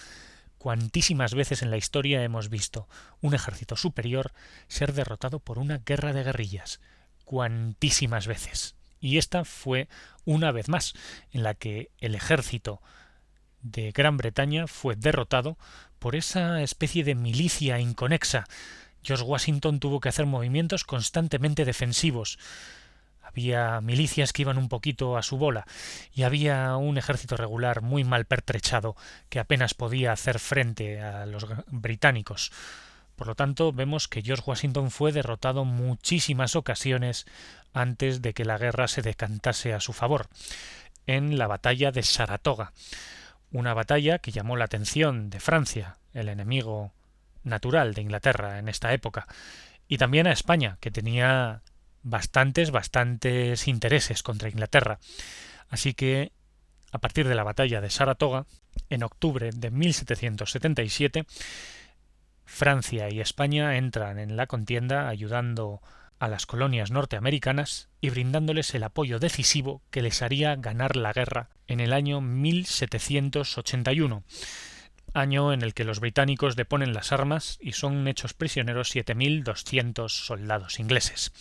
Cuantísimas 0.58 1.36
veces 1.36 1.62
en 1.62 1.70
la 1.70 1.78
historia 1.78 2.24
hemos 2.24 2.50
visto 2.50 2.88
un 3.22 3.34
ejército 3.34 3.76
superior 3.76 4.32
ser 4.68 4.94
derrotado 4.94 5.40
por 5.40 5.60
una 5.60 5.78
guerra 5.78 6.12
de 6.12 6.24
guerrillas. 6.24 6.82
Cuantísimas 7.24 8.28
veces. 8.28 8.76
Y 9.00 9.18
esta 9.18 9.46
fue 9.46 9.88
una 10.26 10.52
vez 10.52 10.68
más, 10.68 10.94
en 11.32 11.44
la 11.44 11.54
que 11.54 11.92
el 12.00 12.16
ejército 12.16 12.82
de 13.62 13.92
Gran 13.92 14.18
Bretaña 14.18 14.68
fue 14.68 14.96
derrotado 14.96 15.58
por 16.00 16.16
esa 16.16 16.62
especie 16.62 17.04
de 17.04 17.16
milicia 17.16 17.80
inconexa 17.80 18.46
George 19.06 19.24
Washington 19.24 19.80
tuvo 19.80 20.00
que 20.00 20.10
hacer 20.10 20.26
movimientos 20.26 20.84
constantemente 20.84 21.64
defensivos. 21.64 22.40
Había 23.22 23.82
milicias 23.82 24.34
que 24.34 24.44
iban 24.44 24.58
un 24.58 24.70
poquito 24.70 25.18
a 25.18 25.24
su 25.24 25.38
bola 25.38 25.66
y 26.14 26.24
había 26.24 26.76
un 26.78 26.98
ejército 26.98 27.38
regular 27.38 27.82
muy 27.82 28.04
mal 28.04 28.26
pertrechado 28.26 28.96
que 29.30 29.40
apenas 29.40 29.74
podía 29.74 30.12
hacer 30.12 30.40
frente 30.40 31.02
a 31.02 31.26
los 31.26 31.46
británicos. 31.68 32.52
Por 33.16 33.28
lo 33.28 33.36
tanto, 33.36 33.72
vemos 33.72 34.08
que 34.08 34.22
George 34.22 34.44
Washington 34.46 34.92
fue 34.92 35.12
derrotado 35.12 35.66
muchísimas 35.66 36.56
ocasiones 36.56 37.26
antes 37.74 38.22
de 38.22 38.34
que 38.34 38.46
la 38.46 38.58
guerra 38.58 38.88
se 38.88 39.02
decantase 39.02 39.74
a 39.74 39.80
su 39.80 39.94
favor, 39.94 40.28
en 41.08 41.38
la 41.38 41.48
batalla 41.48 41.92
de 41.92 42.04
Saratoga, 42.04 42.74
una 43.52 43.74
batalla 43.74 44.20
que 44.20 44.32
llamó 44.32 44.58
la 44.58 44.66
atención 44.66 45.30
de 45.30 45.40
Francia, 45.40 45.98
el 46.14 46.30
enemigo 46.30 46.92
natural 47.46 47.94
de 47.94 48.02
Inglaterra 48.02 48.60
en 48.60 48.68
esta 48.68 48.94
época, 48.94 49.28
y 49.88 49.98
también 49.98 50.28
a 50.28 50.32
España, 50.32 50.78
que 50.82 50.92
tenía 50.92 51.62
bastantes, 52.04 52.72
bastantes 52.72 53.68
intereses 53.68 54.24
contra 54.24 54.50
Inglaterra. 54.50 55.00
Así 55.70 55.94
que, 55.94 56.32
a 56.92 57.00
partir 57.00 57.28
de 57.28 57.36
la 57.36 57.44
batalla 57.44 57.82
de 57.82 57.90
Saratoga, 57.90 58.46
en 58.90 59.04
octubre 59.04 59.52
de 59.54 59.72
1777, 59.72 61.26
Francia 62.46 63.10
y 63.10 63.20
España 63.20 63.78
entran 63.78 64.20
en 64.20 64.38
la 64.38 64.48
contienda 64.48 65.10
ayudando 65.10 65.82
a 66.20 66.28
las 66.28 66.46
colonias 66.46 66.92
norteamericanas 66.92 67.90
y 68.02 68.10
brindándoles 68.10 68.74
el 68.76 68.84
apoyo 68.84 69.20
decisivo 69.20 69.82
que 69.92 70.02
les 70.02 70.22
haría 70.22 70.56
ganar 70.56 70.96
la 70.96 71.12
guerra 71.12 71.50
en 71.68 71.80
el 71.80 71.92
año 71.92 72.22
1781 72.22 74.24
año 75.16 75.54
en 75.54 75.62
el 75.62 75.74
que 75.74 75.84
los 75.84 76.00
británicos 76.00 76.56
deponen 76.56 76.94
las 76.94 77.12
armas 77.12 77.58
y 77.62 77.74
son 77.74 78.08
hechos 78.08 78.34
prisioneros 78.34 78.94
7.200 78.94 80.10
soldados 80.10 80.80
ingleses. 80.80 81.32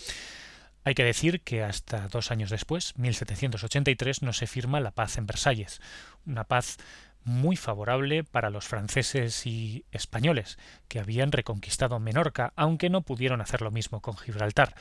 Hay 0.85 0.95
que 0.95 1.05
decir 1.05 1.41
que 1.41 1.63
hasta 1.63 2.09
dos 2.09 2.31
años 2.31 2.51
después, 2.51 2.97
1783, 2.99 4.23
no 4.23 4.33
se 4.33 4.47
firma 4.47 4.81
la 4.81 4.91
paz 4.91 5.17
en 5.17 5.27
Versalles, 5.27 5.81
una 6.27 6.45
paz 6.45 6.77
muy 7.25 7.57
favorable 7.57 8.23
para 8.23 8.51
los 8.51 8.67
franceses 8.67 9.47
y 9.47 9.87
españoles, 9.93 10.59
que 10.89 11.01
habían 11.01 11.33
reconquistado 11.33 11.99
Menorca, 11.99 12.53
aunque 12.55 12.91
no 12.91 13.01
pudieron 13.01 13.41
hacer 13.41 13.63
lo 13.63 13.71
mismo 13.71 14.01
con 14.03 14.17
Gibraltar. 14.17 14.75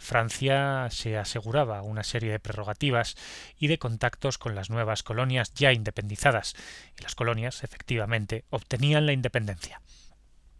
Francia 0.00 0.88
se 0.90 1.18
aseguraba 1.18 1.82
una 1.82 2.02
serie 2.02 2.32
de 2.32 2.40
prerrogativas 2.40 3.16
y 3.58 3.66
de 3.66 3.78
contactos 3.78 4.38
con 4.38 4.54
las 4.54 4.70
nuevas 4.70 5.02
colonias 5.02 5.52
ya 5.54 5.72
independizadas, 5.72 6.56
y 6.98 7.02
las 7.02 7.14
colonias, 7.14 7.62
efectivamente, 7.62 8.44
obtenían 8.48 9.04
la 9.04 9.12
independencia. 9.12 9.82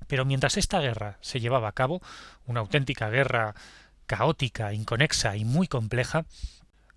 Pero 0.07 0.27
mientras 0.27 0.59
esta 0.59 0.81
guerra 0.81 1.17
se 1.23 1.41
llevaba 1.41 1.69
a 1.69 1.73
cabo, 1.73 2.03
una 2.45 2.61
auténtica 2.61 3.09
guerra 3.09 3.55
caótica, 4.07 4.75
inconexa 4.75 5.37
y 5.37 5.47
muy 5.47 5.69
compleja, 5.69 6.27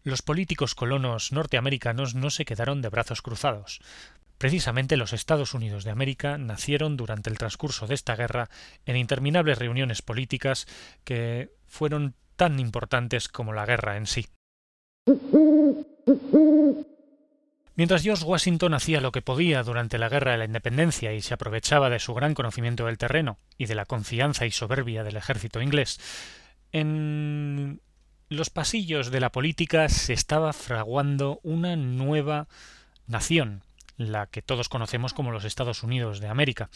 los 0.03 0.21
políticos 0.21 0.75
colonos 0.75 1.31
norteamericanos 1.31 2.13
no 2.13 2.29
se 2.29 2.43
quedaron 2.43 2.81
de 2.81 2.89
brazos 2.89 3.21
cruzados. 3.21 3.79
Precisamente 4.38 4.97
los 4.97 5.13
Estados 5.13 5.53
Unidos 5.53 5.85
de 5.85 5.91
América 5.91 6.38
nacieron 6.38 6.97
durante 6.97 7.29
el 7.29 7.38
transcurso 7.38 7.88
de 7.88 7.95
esta 7.95 8.17
guerra 8.17 8.50
en 8.85 8.97
interminables 8.97 9.57
reuniones 9.57 10.01
políticas 10.01 10.67
que 11.05 11.53
fueron 11.67 12.15
tan 12.35 12.59
importantes 12.59 13.29
como 13.29 13.53
la 13.53 13.65
guerra 13.65 13.97
en 13.97 14.07
sí. 14.07 14.27
Mientras 17.75 18.03
George 18.03 18.23
Washington 18.23 18.75
hacía 18.75 19.01
lo 19.01 19.11
que 19.11 19.23
podía 19.23 19.63
durante 19.63 19.97
la 19.97 20.07
Guerra 20.07 20.33
de 20.33 20.37
la 20.37 20.45
Independencia 20.45 21.11
y 21.13 21.21
se 21.21 21.33
aprovechaba 21.33 21.89
de 21.89 21.99
su 21.99 22.13
gran 22.13 22.35
conocimiento 22.35 22.85
del 22.85 22.99
terreno 22.99 23.39
y 23.57 23.65
de 23.65 23.73
la 23.73 23.85
confianza 23.85 24.45
y 24.45 24.51
soberbia 24.51 25.03
del 25.03 25.17
ejército 25.17 25.59
inglés, 25.59 25.99
en 26.71 27.81
los 28.29 28.49
pasillos 28.49 29.11
de 29.11 29.19
la 29.19 29.31
política 29.31 29.89
se 29.89 30.13
estaba 30.13 30.53
fraguando 30.53 31.39
una 31.43 31.75
nueva 31.75 32.47
nación, 33.07 33.63
la 33.97 34.27
que 34.27 34.41
todos 34.41 34.69
conocemos 34.69 35.13
como 35.13 35.31
los 35.31 35.45
Estados 35.45 35.83
Unidos 35.83 36.19
de 36.19 36.27
América. 36.27 36.69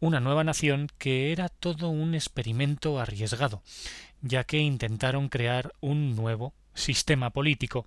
Una 0.00 0.20
nueva 0.20 0.44
nación 0.44 0.88
que 0.98 1.32
era 1.32 1.48
todo 1.48 1.88
un 1.88 2.14
experimento 2.14 3.00
arriesgado, 3.00 3.62
ya 4.22 4.44
que 4.44 4.58
intentaron 4.58 5.28
crear 5.28 5.72
un 5.80 6.14
nuevo 6.14 6.54
sistema 6.74 7.30
político 7.30 7.84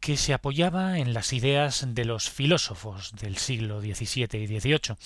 que 0.00 0.16
se 0.16 0.34
apoyaba 0.34 0.98
en 0.98 1.14
las 1.14 1.32
ideas 1.32 1.86
de 1.94 2.04
los 2.04 2.28
filósofos 2.30 3.12
del 3.16 3.36
siglo 3.36 3.80
XVII 3.80 4.28
y 4.38 4.46
XVIII. 4.46 4.96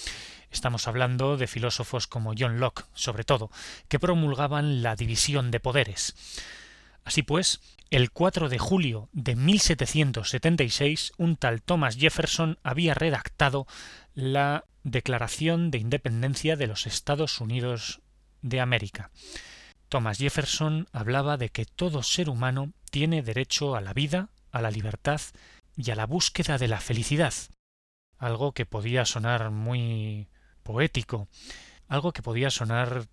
Estamos 0.50 0.88
hablando 0.88 1.36
de 1.36 1.46
filósofos 1.46 2.06
como 2.06 2.32
John 2.38 2.60
Locke, 2.60 2.84
sobre 2.94 3.24
todo, 3.24 3.50
que 3.88 3.98
promulgaban 3.98 4.82
la 4.82 4.96
división 4.96 5.50
de 5.50 5.60
poderes. 5.60 6.14
Así 7.04 7.22
pues, 7.22 7.60
el 7.90 8.10
4 8.12 8.48
de 8.48 8.58
julio 8.58 9.08
de 9.12 9.36
1776, 9.36 11.12
un 11.16 11.36
tal 11.36 11.62
Thomas 11.62 11.96
Jefferson 11.96 12.58
había 12.62 12.94
redactado 12.94 13.66
la 14.14 14.64
Declaración 14.84 15.70
de 15.70 15.78
Independencia 15.78 16.56
de 16.56 16.66
los 16.66 16.86
Estados 16.86 17.40
Unidos 17.40 18.02
de 18.42 18.60
América. 18.60 19.10
Thomas 19.88 20.18
Jefferson 20.18 20.86
hablaba 20.92 21.38
de 21.38 21.48
que 21.48 21.64
todo 21.64 22.02
ser 22.02 22.28
humano 22.28 22.72
tiene 22.90 23.22
derecho 23.22 23.76
a 23.76 23.80
la 23.80 23.94
vida, 23.94 24.28
a 24.52 24.60
la 24.60 24.70
libertad 24.70 25.22
y 25.74 25.90
a 25.90 25.96
la 25.96 26.04
búsqueda 26.04 26.58
de 26.58 26.68
la 26.68 26.80
felicidad. 26.80 27.32
Algo 28.18 28.52
que 28.52 28.66
podía 28.66 29.06
sonar 29.06 29.50
muy 29.50 30.28
poético, 30.62 31.28
algo 31.88 32.12
que 32.12 32.22
podía 32.22 32.50
sonar 32.50 33.06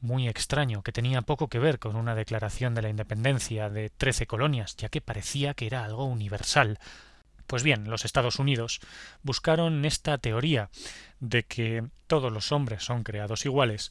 muy 0.00 0.28
extraño, 0.28 0.82
que 0.82 0.92
tenía 0.92 1.20
poco 1.20 1.48
que 1.48 1.58
ver 1.58 1.78
con 1.78 1.96
una 1.96 2.14
declaración 2.14 2.74
de 2.74 2.82
la 2.82 2.88
independencia 2.88 3.68
de 3.68 3.90
trece 3.90 4.26
colonias, 4.26 4.76
ya 4.76 4.88
que 4.88 5.02
parecía 5.02 5.52
que 5.52 5.66
era 5.66 5.84
algo 5.84 6.06
universal. 6.06 6.78
Pues 7.46 7.62
bien, 7.62 7.88
los 7.90 8.04
Estados 8.04 8.38
Unidos 8.38 8.80
buscaron 9.22 9.84
esta 9.84 10.18
teoría 10.18 10.70
de 11.20 11.44
que 11.44 11.84
todos 12.06 12.32
los 12.32 12.52
hombres 12.52 12.84
son 12.84 13.02
creados 13.02 13.44
iguales, 13.46 13.90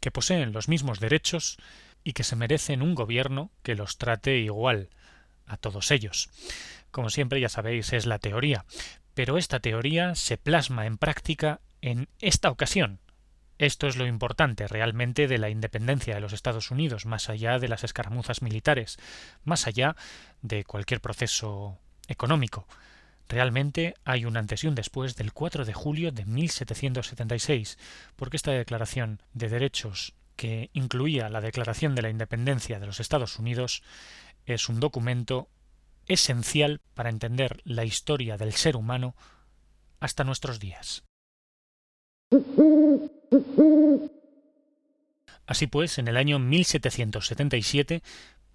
que 0.00 0.10
poseen 0.10 0.52
los 0.52 0.68
mismos 0.68 1.00
derechos 1.00 1.58
y 2.04 2.12
que 2.12 2.24
se 2.24 2.36
merecen 2.36 2.82
un 2.82 2.94
gobierno 2.94 3.50
que 3.62 3.74
los 3.74 3.98
trate 3.98 4.38
igual 4.38 4.90
a 5.46 5.56
todos 5.56 5.90
ellos. 5.90 6.30
Como 6.90 7.10
siempre 7.10 7.40
ya 7.40 7.48
sabéis 7.48 7.92
es 7.92 8.06
la 8.06 8.18
teoría, 8.18 8.64
pero 9.14 9.38
esta 9.38 9.60
teoría 9.60 10.14
se 10.14 10.38
plasma 10.38 10.86
en 10.86 10.98
práctica 10.98 11.60
en 11.82 12.08
esta 12.20 12.50
ocasión, 12.50 13.00
esto 13.58 13.86
es 13.86 13.96
lo 13.96 14.06
importante 14.06 14.68
realmente 14.68 15.28
de 15.28 15.38
la 15.38 15.48
independencia 15.48 16.14
de 16.14 16.20
los 16.20 16.34
Estados 16.34 16.70
Unidos, 16.70 17.06
más 17.06 17.30
allá 17.30 17.58
de 17.58 17.68
las 17.68 17.84
escaramuzas 17.84 18.42
militares, 18.42 18.98
más 19.44 19.66
allá 19.66 19.96
de 20.42 20.64
cualquier 20.64 21.00
proceso 21.00 21.78
económico. 22.08 22.66
Realmente 23.28 23.94
hay 24.04 24.24
un 24.24 24.36
antes 24.36 24.62
y 24.62 24.68
un 24.68 24.74
después 24.74 25.16
del 25.16 25.32
4 25.32 25.64
de 25.64 25.72
julio 25.74 26.12
de 26.12 26.24
1776, 26.24 27.78
porque 28.14 28.36
esta 28.36 28.52
declaración 28.52 29.20
de 29.34 29.48
derechos 29.48 30.14
que 30.36 30.70
incluía 30.74 31.28
la 31.28 31.40
Declaración 31.40 31.94
de 31.94 32.02
la 32.02 32.10
Independencia 32.10 32.78
de 32.78 32.86
los 32.86 33.00
Estados 33.00 33.38
Unidos 33.38 33.82
es 34.44 34.68
un 34.68 34.80
documento 34.80 35.48
esencial 36.06 36.80
para 36.94 37.10
entender 37.10 37.60
la 37.64 37.84
historia 37.84 38.36
del 38.36 38.52
ser 38.52 38.76
humano 38.76 39.16
hasta 39.98 40.24
nuestros 40.24 40.60
días. 40.60 41.04
Así 45.46 45.66
pues, 45.66 45.98
en 45.98 46.08
el 46.08 46.16
año 46.16 46.38
1777, 46.38 48.02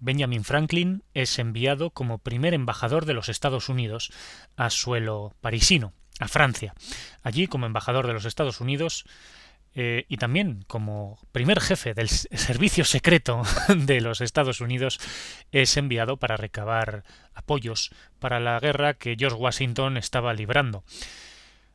Benjamin 0.02 0.42
Franklin 0.42 1.04
es 1.14 1.38
enviado 1.38 1.90
como 1.90 2.18
primer 2.18 2.54
embajador 2.54 3.06
de 3.06 3.14
los 3.14 3.28
Estados 3.28 3.68
Unidos 3.68 4.12
a 4.56 4.68
suelo 4.68 5.32
parisino, 5.40 5.92
a 6.18 6.26
Francia. 6.26 6.74
Allí, 7.22 7.46
como 7.46 7.66
embajador 7.66 8.08
de 8.08 8.12
los 8.12 8.24
Estados 8.24 8.60
Unidos, 8.60 9.04
eh, 9.74 10.04
y 10.08 10.16
también 10.16 10.64
como 10.66 11.20
primer 11.30 11.60
jefe 11.60 11.94
del 11.94 12.08
servicio 12.08 12.84
secreto 12.84 13.42
de 13.68 14.00
los 14.00 14.20
Estados 14.20 14.60
Unidos, 14.60 14.98
es 15.52 15.76
enviado 15.76 16.16
para 16.16 16.36
recabar 16.36 17.04
apoyos 17.32 17.90
para 18.18 18.40
la 18.40 18.58
guerra 18.58 18.94
que 18.94 19.14
George 19.16 19.38
Washington 19.38 19.96
estaba 19.96 20.34
librando. 20.34 20.82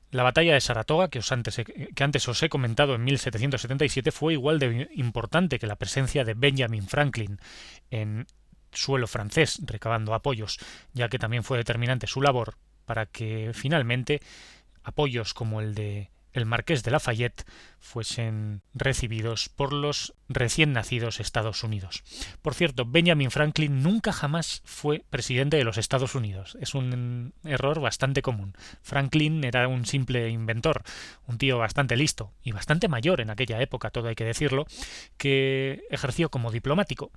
La 0.10 0.24
batalla 0.24 0.54
de 0.54 0.62
Saratoga, 0.62 1.10
que, 1.10 1.22
antes, 1.30 1.62
antes 2.00 2.28
os 2.28 2.42
he 2.42 2.50
comentado 2.50 2.96
en 2.96 3.04
1777, 3.04 4.12
fue 4.12 4.34
igual 4.34 4.58
de 4.58 4.90
importante 4.96 5.60
que 5.60 5.68
la 5.68 5.76
presencia 5.76 6.24
de 6.24 6.34
Benjamin 6.34 6.88
Franklin 6.88 7.40
en 7.92 8.26
suelo 8.72 9.08
francés 9.08 9.60
recabando 9.66 10.14
apoyos, 10.14 10.60
ya 10.94 11.10
que 11.10 11.20
también 11.20 11.44
fue 11.44 11.58
determinante 11.58 12.08
su 12.08 12.22
labor 12.22 12.56
para 12.86 13.06
que 13.06 13.52
finalmente 13.54 14.22
apoyos 14.84 15.34
como 15.34 15.60
el 15.60 15.76
de 15.76 16.10
el 16.38 16.46
marqués 16.46 16.84
de 16.84 16.92
Lafayette 16.92 17.46
fuesen 17.80 18.62
recibidos 18.74 19.50
por 19.50 19.74
los 19.74 20.14
recién 20.30 20.74
nacidos 20.74 21.20
Estados 21.20 21.64
Unidos. 21.64 22.04
Por 22.42 22.54
cierto, 22.54 22.86
Benjamin 22.86 23.32
Franklin 23.32 23.82
nunca 23.82 24.12
jamás 24.14 24.62
fue 24.66 25.04
presidente 25.10 25.58
de 25.58 25.64
los 25.64 25.78
Estados 25.78 26.16
Unidos. 26.16 26.58
Es 26.62 26.76
un 26.76 27.34
error 27.44 27.80
bastante 27.80 28.22
común. 28.22 28.56
Franklin 28.82 29.44
era 29.44 29.68
un 29.68 29.86
simple 29.86 30.30
inventor, 30.30 30.84
un 31.28 31.38
tío 31.38 31.58
bastante 31.58 31.96
listo 31.96 32.32
y 32.44 32.52
bastante 32.52 32.88
mayor 32.88 33.22
en 33.22 33.30
aquella 33.30 33.62
época, 33.62 33.90
todo 33.90 34.08
hay 34.08 34.16
que 34.16 34.26
decirlo, 34.26 34.66
que 35.18 35.84
ejerció 35.90 36.30
como 36.30 36.52
diplomático, 36.52 37.12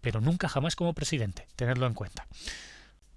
pero 0.00 0.20
nunca 0.20 0.48
jamás 0.48 0.76
como 0.76 0.92
presidente, 0.92 1.46
tenerlo 1.56 1.86
en 1.86 1.94
cuenta. 1.94 2.26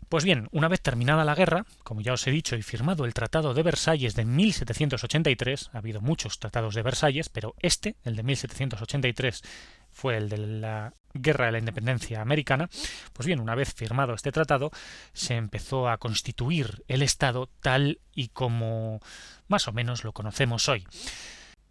Pues 0.10 0.24
bien, 0.24 0.48
una 0.52 0.70
vez 0.70 0.80
terminada 0.80 1.26
la 1.26 1.36
guerra, 1.36 1.65
como 1.84 2.00
ya 2.00 2.13
os 2.13 2.26
he 2.28 2.32
dicho, 2.32 2.56
y 2.56 2.62
firmado 2.62 3.04
el 3.04 3.13
Tratado 3.13 3.54
de 3.54 3.62
Versalles 3.62 4.15
de 4.15 4.24
1783, 4.24 5.72
ha 5.74 5.80
habido 5.80 6.00
muchos 6.00 6.39
tratados 6.39 6.76
de 6.76 6.82
Versalles, 6.82 7.28
pero 7.28 7.56
este, 7.60 7.98
el 8.06 8.15
de 8.15 8.24
1783, 8.24 9.43
fue 9.91 10.15
el 10.15 10.30
de 10.30 10.38
la 10.38 10.93
Guerra 11.13 11.48
de 11.48 11.52
la 11.52 11.60
Independencia 11.60 12.22
Americana, 12.22 12.70
pues 13.12 13.28
bien, 13.28 13.41
una 13.41 13.54
vez 13.54 13.74
firmado 13.74 14.13
este 14.13 14.32
tratado, 14.32 14.72
se 15.12 15.36
empezó 15.36 15.89
a 15.89 15.98
constituir 15.98 16.86
el 16.88 17.02
Estado 17.02 17.50
tal 17.60 18.00
y 18.15 18.30
como 18.30 19.02
más 19.50 19.67
o 19.67 19.74
menos 19.74 20.06
lo 20.06 20.13
conocemos 20.13 20.70
hoy. 20.70 20.88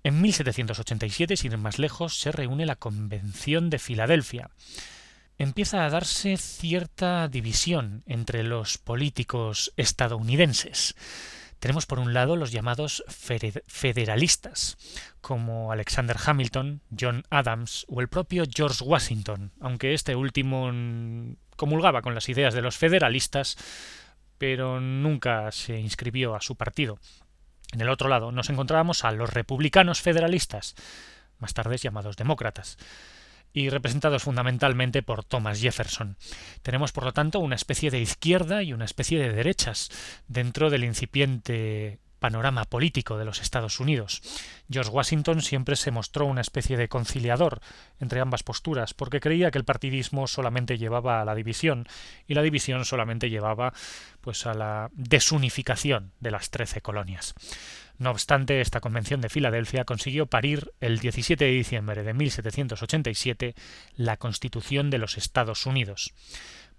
En 0.02 0.20
1787, 0.20 1.38
sin 1.38 1.52
ir 1.52 1.58
más 1.58 1.78
lejos, 1.78 2.20
se 2.20 2.32
reúne 2.32 2.66
la 2.66 2.76
Convención 2.76 3.70
de 3.70 3.78
Filadelfia 3.78 4.50
empieza 5.38 5.84
a 5.84 5.90
darse 5.90 6.36
cierta 6.36 7.28
división 7.28 8.02
entre 8.06 8.42
los 8.42 8.78
políticos 8.78 9.72
estadounidenses. 9.76 10.94
Tenemos 11.58 11.86
por 11.86 11.98
un 11.98 12.12
lado 12.12 12.36
los 12.36 12.52
llamados 12.52 13.02
federalistas, 13.08 14.76
como 15.20 15.72
Alexander 15.72 16.16
Hamilton, 16.24 16.82
John 16.98 17.24
Adams 17.30 17.86
o 17.88 18.00
el 18.00 18.08
propio 18.08 18.44
George 18.48 18.84
Washington, 18.84 19.52
aunque 19.60 19.94
este 19.94 20.14
último 20.16 20.70
comulgaba 21.56 22.02
con 22.02 22.14
las 22.14 22.28
ideas 22.28 22.52
de 22.54 22.62
los 22.62 22.76
federalistas, 22.76 23.56
pero 24.38 24.80
nunca 24.80 25.50
se 25.50 25.78
inscribió 25.80 26.34
a 26.34 26.42
su 26.42 26.56
partido. 26.56 26.98
En 27.72 27.80
el 27.80 27.88
otro 27.88 28.08
lado 28.08 28.32
nos 28.32 28.50
encontrábamos 28.50 29.04
a 29.04 29.10
los 29.12 29.32
republicanos 29.32 30.02
federalistas, 30.02 30.74
más 31.38 31.54
tarde 31.54 31.78
llamados 31.78 32.16
demócratas 32.16 32.76
y 33.52 33.70
representados 33.70 34.22
fundamentalmente 34.22 35.02
por 35.02 35.24
Thomas 35.24 35.60
Jefferson. 35.60 36.16
Tenemos, 36.62 36.92
por 36.92 37.04
lo 37.04 37.12
tanto, 37.12 37.40
una 37.40 37.54
especie 37.54 37.90
de 37.90 38.00
izquierda 38.00 38.62
y 38.62 38.72
una 38.72 38.84
especie 38.84 39.18
de 39.18 39.32
derechas 39.32 39.90
dentro 40.28 40.70
del 40.70 40.84
incipiente 40.84 41.98
panorama 42.26 42.64
político 42.64 43.18
de 43.18 43.24
los 43.24 43.40
Estados 43.40 43.78
Unidos. 43.78 44.20
George 44.68 44.90
Washington 44.90 45.42
siempre 45.42 45.76
se 45.76 45.92
mostró 45.92 46.26
una 46.26 46.40
especie 46.40 46.76
de 46.76 46.88
conciliador 46.88 47.60
entre 48.00 48.18
ambas 48.18 48.42
posturas, 48.42 48.94
porque 48.94 49.20
creía 49.20 49.52
que 49.52 49.58
el 49.58 49.64
partidismo 49.64 50.26
solamente 50.26 50.76
llevaba 50.76 51.20
a 51.20 51.24
la 51.24 51.36
división 51.36 51.86
y 52.26 52.34
la 52.34 52.42
división 52.42 52.84
solamente 52.84 53.30
llevaba 53.30 53.72
pues 54.22 54.44
a 54.44 54.54
la 54.54 54.90
desunificación 54.94 56.10
de 56.18 56.32
las 56.32 56.50
trece 56.50 56.80
colonias. 56.80 57.36
No 57.96 58.10
obstante, 58.10 58.60
esta 58.60 58.80
Convención 58.80 59.20
de 59.20 59.28
Filadelfia 59.28 59.84
consiguió 59.84 60.26
parir 60.26 60.72
el 60.80 60.98
17 60.98 61.44
de 61.44 61.52
diciembre 61.52 62.02
de 62.02 62.12
1787 62.12 63.54
la 63.94 64.16
Constitución 64.16 64.90
de 64.90 64.98
los 64.98 65.16
Estados 65.16 65.64
Unidos. 65.64 66.12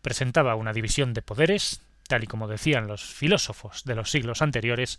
Presentaba 0.01 0.55
una 0.55 0.73
división 0.73 1.13
de 1.13 1.21
poderes, 1.21 1.79
tal 2.09 2.25
y 2.25 2.27
como 2.27 2.49
decían 2.49 2.87
los 2.87 3.03
filósofos 3.03 3.83
de 3.85 3.95
los 3.95 4.11
siglos 4.11 4.41
anteriores, 4.41 4.97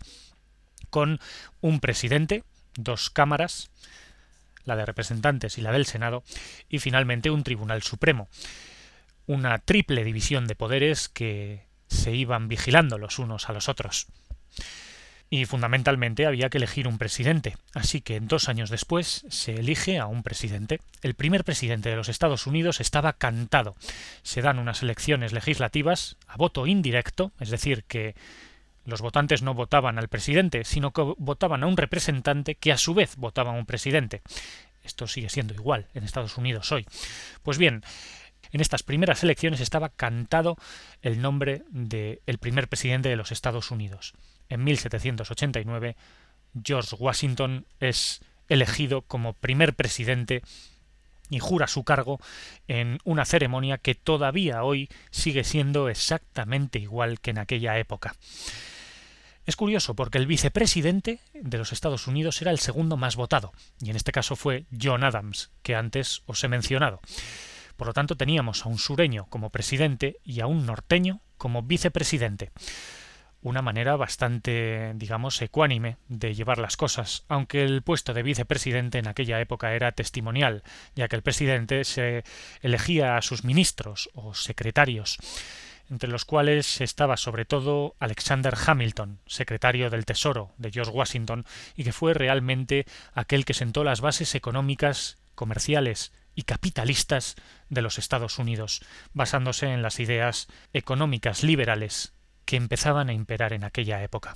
con 0.89 1.19
un 1.61 1.79
presidente, 1.79 2.43
dos 2.75 3.09
cámaras, 3.09 3.69
la 4.65 4.75
de 4.75 4.85
representantes 4.85 5.57
y 5.57 5.61
la 5.61 5.71
del 5.71 5.85
Senado, 5.85 6.23
y 6.69 6.79
finalmente 6.79 7.31
un 7.31 7.43
Tribunal 7.43 7.81
Supremo. 7.81 8.27
Una 9.25 9.59
triple 9.59 10.03
división 10.03 10.47
de 10.47 10.55
poderes 10.55 11.09
que 11.09 11.65
se 11.87 12.15
iban 12.15 12.47
vigilando 12.47 12.97
los 12.97 13.19
unos 13.19 13.49
a 13.49 13.53
los 13.53 13.69
otros 13.69 14.07
y 15.29 15.45
fundamentalmente 15.45 16.25
había 16.25 16.49
que 16.49 16.57
elegir 16.57 16.87
un 16.87 16.97
presidente. 16.97 17.55
Así 17.73 18.01
que 18.01 18.19
dos 18.19 18.49
años 18.49 18.69
después 18.69 19.25
se 19.29 19.53
elige 19.55 19.99
a 19.99 20.07
un 20.07 20.23
presidente. 20.23 20.81
El 21.01 21.13
primer 21.13 21.43
presidente 21.43 21.89
de 21.89 21.95
los 21.95 22.09
Estados 22.09 22.47
Unidos 22.47 22.79
estaba 22.79 23.13
cantado. 23.13 23.75
Se 24.23 24.41
dan 24.41 24.59
unas 24.59 24.81
elecciones 24.81 25.31
legislativas 25.31 26.17
a 26.27 26.37
voto 26.37 26.65
indirecto, 26.65 27.31
es 27.39 27.49
decir, 27.49 27.83
que 27.83 28.15
los 28.89 29.01
votantes 29.01 29.41
no 29.41 29.53
votaban 29.53 29.97
al 29.97 30.09
presidente, 30.09 30.65
sino 30.65 30.91
que 30.91 31.13
votaban 31.17 31.63
a 31.63 31.67
un 31.67 31.77
representante 31.77 32.55
que 32.55 32.71
a 32.71 32.77
su 32.77 32.93
vez 32.93 33.15
votaba 33.15 33.51
a 33.51 33.55
un 33.55 33.65
presidente. 33.65 34.21
Esto 34.83 35.07
sigue 35.07 35.29
siendo 35.29 35.53
igual 35.53 35.87
en 35.93 36.03
Estados 36.03 36.37
Unidos 36.37 36.71
hoy. 36.71 36.85
Pues 37.43 37.57
bien, 37.57 37.83
En 38.51 38.61
estas 38.61 38.83
primeras 38.83 39.23
elecciones 39.23 39.61
estaba 39.61 39.89
cantado 39.89 40.57
el 41.01 41.21
nombre 41.21 41.63
del 41.69 42.37
primer 42.39 42.67
presidente 42.67 43.09
de 43.09 43.15
los 43.15 43.31
Estados 43.31 43.69
Unidos. 43.69 44.13
En 44.49 44.63
1789, 44.63 45.95
George 46.63 46.95
Washington 46.97 47.67
es 47.79 48.21
elegido 48.47 49.03
como 49.03 49.33
primer 49.33 49.75
presidente 49.75 50.41
y 51.29 51.37
jura 51.37 51.67
su 51.67 51.83
cargo 51.83 52.19
en 52.67 52.97
una 53.03 53.25
ceremonia 53.25 53.77
que 53.77 53.93
todavía 53.93 54.63
hoy 54.63 54.89
sigue 55.11 55.43
siendo 55.43 55.87
exactamente 55.87 56.79
igual 56.79 57.19
que 57.19 57.29
en 57.29 57.37
aquella 57.37 57.77
época. 57.77 58.15
Es 59.49 59.55
curioso 59.55 59.95
porque 59.95 60.19
el 60.19 60.27
vicepresidente 60.27 61.21
de 61.33 61.57
los 61.57 61.73
Estados 61.73 62.05
Unidos 62.05 62.39
era 62.39 62.51
el 62.51 62.59
segundo 62.59 62.97
más 62.97 63.15
votado, 63.15 63.51
y 63.81 63.89
en 63.89 63.95
este 63.95 64.11
caso 64.11 64.35
fue 64.35 64.65
John 64.79 65.03
Adams, 65.03 65.49
que 65.63 65.73
antes 65.73 66.21
os 66.27 66.43
he 66.43 66.47
mencionado. 66.47 66.99
Por 67.75 67.87
lo 67.87 67.93
tanto, 67.93 68.15
teníamos 68.15 68.63
a 68.63 68.69
un 68.69 68.77
sureño 68.77 69.25
como 69.31 69.49
presidente 69.49 70.19
y 70.23 70.41
a 70.41 70.45
un 70.45 70.67
norteño 70.67 71.21
como 71.39 71.63
vicepresidente 71.63 72.51
una 73.41 73.61
manera 73.61 73.95
bastante, 73.95 74.91
digamos, 74.95 75.41
ecuánime 75.41 75.97
de 76.09 76.35
llevar 76.35 76.57
las 76.59 76.77
cosas, 76.77 77.23
aunque 77.29 77.63
el 77.63 77.81
puesto 77.81 78.13
de 78.13 78.21
vicepresidente 78.21 78.99
en 78.99 79.07
aquella 79.07 79.39
época 79.39 79.73
era 79.73 79.93
testimonial, 79.93 80.61
ya 80.93 81.07
que 81.07 81.15
el 81.15 81.23
presidente 81.23 81.85
se 81.85 82.23
elegía 82.61 83.17
a 83.17 83.21
sus 83.21 83.43
ministros 83.43 84.09
o 84.13 84.33
secretarios, 84.35 85.17
entre 85.89 86.09
los 86.09 86.25
cuales 86.25 86.81
estaba 86.81 87.17
sobre 87.17 87.45
todo 87.45 87.95
Alexander 87.99 88.55
Hamilton, 88.65 89.19
secretario 89.25 89.89
del 89.89 90.05
Tesoro 90.05 90.51
de 90.57 90.71
George 90.71 90.91
Washington, 90.91 91.45
y 91.75 91.83
que 91.83 91.93
fue 91.93 92.13
realmente 92.13 92.85
aquel 93.13 93.45
que 93.45 93.53
sentó 93.53 93.83
las 93.83 94.01
bases 94.01 94.35
económicas, 94.35 95.17
comerciales 95.35 96.11
y 96.35 96.43
capitalistas 96.43 97.35
de 97.69 97.81
los 97.81 97.97
Estados 97.97 98.39
Unidos, 98.39 98.81
basándose 99.13 99.73
en 99.73 99.81
las 99.81 99.99
ideas 99.99 100.47
económicas 100.73 101.43
liberales 101.43 102.13
que 102.45 102.55
empezaban 102.55 103.09
a 103.09 103.13
imperar 103.13 103.53
en 103.53 103.63
aquella 103.63 104.03
época. 104.03 104.35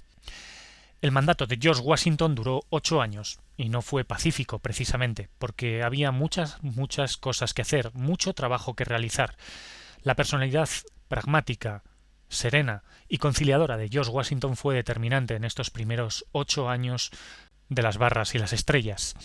El 1.01 1.11
mandato 1.11 1.47
de 1.47 1.57
George 1.61 1.81
Washington 1.81 2.33
duró 2.33 2.63
ocho 2.69 3.01
años, 3.01 3.39
y 3.57 3.69
no 3.69 3.81
fue 3.81 4.05
pacífico 4.05 4.59
precisamente, 4.59 5.29
porque 5.37 5.83
había 5.83 6.11
muchas, 6.11 6.63
muchas 6.63 7.17
cosas 7.17 7.53
que 7.53 7.61
hacer, 7.61 7.93
mucho 7.93 8.33
trabajo 8.33 8.73
que 8.73 8.85
realizar. 8.85 9.35
La 10.01 10.15
personalidad 10.15 10.69
pragmática, 11.07 11.83
serena 12.29 12.83
y 13.07 13.17
conciliadora 13.17 13.77
de 13.77 13.89
George 13.89 14.11
Washington 14.11 14.55
fue 14.55 14.75
determinante 14.75 15.35
en 15.35 15.43
estos 15.43 15.69
primeros 15.69 16.25
ocho 16.31 16.69
años 16.69 17.11
de 17.69 17.81
las 17.81 17.97
barras 17.97 18.35
y 18.35 18.39
las 18.39 18.53
estrellas, 18.53 19.15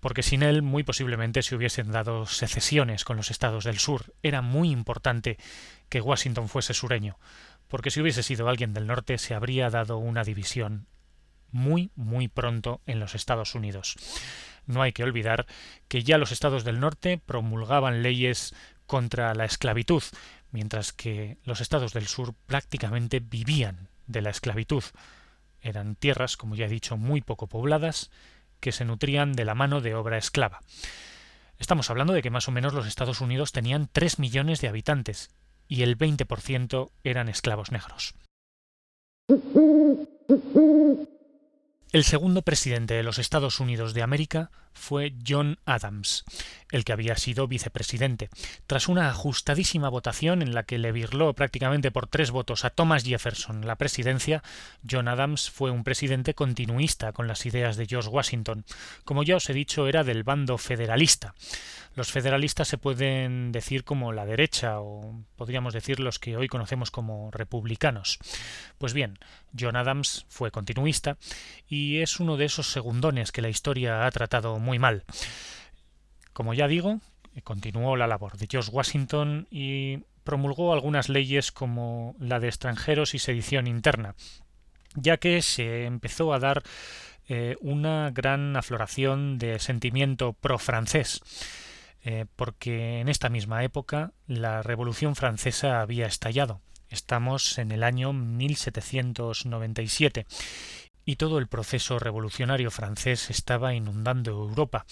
porque 0.00 0.22
sin 0.22 0.42
él 0.42 0.62
muy 0.62 0.82
posiblemente 0.82 1.42
se 1.42 1.54
hubiesen 1.54 1.90
dado 1.90 2.26
secesiones 2.26 3.04
con 3.04 3.16
los 3.16 3.30
estados 3.30 3.64
del 3.64 3.78
sur. 3.78 4.14
Era 4.22 4.42
muy 4.42 4.70
importante 4.70 5.38
que 5.88 6.00
Washington 6.00 6.48
fuese 6.48 6.74
sureño, 6.74 7.18
porque 7.68 7.90
si 7.90 8.00
hubiese 8.00 8.22
sido 8.22 8.48
alguien 8.48 8.74
del 8.74 8.86
norte 8.86 9.18
se 9.18 9.34
habría 9.34 9.70
dado 9.70 9.98
una 9.98 10.24
división 10.24 10.86
muy, 11.50 11.90
muy 11.94 12.28
pronto 12.28 12.80
en 12.86 13.00
los 13.00 13.14
Estados 13.14 13.54
Unidos. 13.54 13.96
No 14.66 14.82
hay 14.82 14.92
que 14.92 15.02
olvidar 15.02 15.46
que 15.88 16.02
ya 16.02 16.18
los 16.18 16.30
estados 16.30 16.64
del 16.64 16.80
norte 16.80 17.18
promulgaban 17.18 18.02
leyes 18.02 18.54
contra 18.86 19.34
la 19.34 19.44
esclavitud, 19.44 20.02
mientras 20.50 20.92
que 20.92 21.38
los 21.44 21.60
estados 21.60 21.92
del 21.92 22.06
sur 22.06 22.34
prácticamente 22.46 23.20
vivían 23.20 23.88
de 24.06 24.22
la 24.22 24.30
esclavitud. 24.30 24.82
Eran 25.60 25.96
tierras, 25.96 26.36
como 26.36 26.54
ya 26.54 26.66
he 26.66 26.70
dicho, 26.70 26.96
muy 26.96 27.20
poco 27.20 27.46
pobladas, 27.46 28.10
que 28.60 28.72
se 28.72 28.84
nutrían 28.84 29.32
de 29.32 29.44
la 29.44 29.54
mano 29.54 29.80
de 29.80 29.94
obra 29.94 30.18
esclava. 30.18 30.60
Estamos 31.58 31.90
hablando 31.90 32.12
de 32.12 32.22
que 32.22 32.30
más 32.30 32.48
o 32.48 32.52
menos 32.52 32.72
los 32.72 32.86
Estados 32.86 33.20
Unidos 33.20 33.52
tenían 33.52 33.88
tres 33.90 34.18
millones 34.18 34.60
de 34.60 34.68
habitantes 34.68 35.30
y 35.66 35.82
el 35.82 35.98
20% 35.98 36.90
eran 37.04 37.28
esclavos 37.28 37.72
negros. 37.72 38.14
El 41.92 42.04
segundo 42.04 42.42
presidente 42.42 42.94
de 42.94 43.02
los 43.02 43.18
Estados 43.18 43.60
Unidos 43.60 43.94
de 43.94 44.02
América 44.02 44.50
fue 44.72 45.14
John 45.26 45.58
Adams, 45.64 46.24
el 46.70 46.84
que 46.84 46.92
había 46.92 47.16
sido 47.16 47.48
vicepresidente. 47.48 48.30
Tras 48.66 48.88
una 48.88 49.08
ajustadísima 49.08 49.88
votación 49.88 50.42
en 50.42 50.54
la 50.54 50.62
que 50.62 50.78
le 50.78 50.92
virló 50.92 51.32
prácticamente 51.34 51.90
por 51.90 52.06
tres 52.06 52.30
votos 52.30 52.64
a 52.64 52.70
Thomas 52.70 53.04
Jefferson 53.04 53.66
la 53.66 53.76
presidencia, 53.76 54.42
John 54.88 55.08
Adams 55.08 55.50
fue 55.50 55.70
un 55.70 55.84
presidente 55.84 56.34
continuista 56.34 57.12
con 57.12 57.26
las 57.26 57.46
ideas 57.46 57.76
de 57.76 57.86
George 57.86 58.08
Washington. 58.08 58.64
Como 59.04 59.22
ya 59.22 59.36
os 59.36 59.48
he 59.50 59.54
dicho, 59.54 59.88
era 59.88 60.04
del 60.04 60.24
bando 60.24 60.58
federalista. 60.58 61.34
Los 61.94 62.12
federalistas 62.12 62.68
se 62.68 62.78
pueden 62.78 63.50
decir 63.50 63.82
como 63.82 64.12
la 64.12 64.24
derecha 64.24 64.80
o 64.80 65.24
podríamos 65.34 65.74
decir 65.74 65.98
los 65.98 66.20
que 66.20 66.36
hoy 66.36 66.46
conocemos 66.46 66.92
como 66.92 67.32
republicanos. 67.32 68.20
Pues 68.78 68.92
bien, 68.92 69.18
John 69.58 69.74
Adams 69.74 70.24
fue 70.28 70.52
continuista 70.52 71.16
y 71.66 71.98
es 71.98 72.20
uno 72.20 72.36
de 72.36 72.44
esos 72.44 72.70
segundones 72.70 73.32
que 73.32 73.42
la 73.42 73.48
historia 73.48 74.06
ha 74.06 74.10
tratado 74.12 74.60
muy 74.68 74.78
mal. 74.78 75.04
Como 76.34 76.52
ya 76.52 76.68
digo, 76.68 77.00
continuó 77.42 77.96
la 77.96 78.06
labor 78.06 78.36
de 78.36 78.48
George 78.50 78.70
Washington 78.70 79.48
y 79.50 80.04
promulgó 80.24 80.74
algunas 80.74 81.08
leyes 81.08 81.52
como 81.52 82.14
la 82.20 82.38
de 82.38 82.48
extranjeros 82.48 83.14
y 83.14 83.18
sedición 83.18 83.66
interna, 83.66 84.14
ya 84.94 85.16
que 85.16 85.40
se 85.40 85.86
empezó 85.86 86.34
a 86.34 86.38
dar 86.38 86.62
eh, 87.28 87.56
una 87.62 88.10
gran 88.10 88.56
afloración 88.56 89.38
de 89.38 89.58
sentimiento 89.58 90.34
pro-francés. 90.34 91.22
Eh, 92.04 92.26
porque 92.36 93.00
en 93.00 93.08
esta 93.08 93.30
misma 93.30 93.64
época 93.64 94.12
la 94.26 94.62
Revolución 94.62 95.16
Francesa 95.16 95.80
había 95.80 96.06
estallado. 96.06 96.60
Estamos 96.90 97.58
en 97.58 97.72
el 97.72 97.82
año 97.82 98.12
1797 98.12 100.26
y 101.08 101.16
todo 101.16 101.38
el 101.38 101.46
proceso 101.46 101.98
revolucionario 101.98 102.70
francés 102.70 103.30
estaba 103.30 103.72
inundando 103.72 104.32
Europa. 104.32 104.84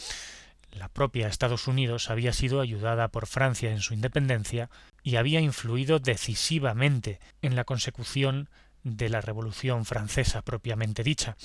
La 0.73 0.89
propia 0.89 1.29
Estados 1.29 1.69
Unidos 1.69 2.09
había 2.09 2.33
sido 2.33 2.63
ayudada 2.63 3.09
por 3.09 3.27
Francia 3.27 3.71
en 3.71 3.81
su 3.81 3.93
independencia 3.93 4.71
y 5.03 5.17
había 5.17 5.41
influido 5.41 5.99
decisivamente 5.99 7.21
en 7.43 7.55
la 7.55 7.65
consecución 7.65 8.49
de 8.83 9.11
la 9.11 9.21
Revolución 9.21 9.85
Francesa 9.85 10.41
propiamente 10.41 11.03
dicha. 11.03 11.37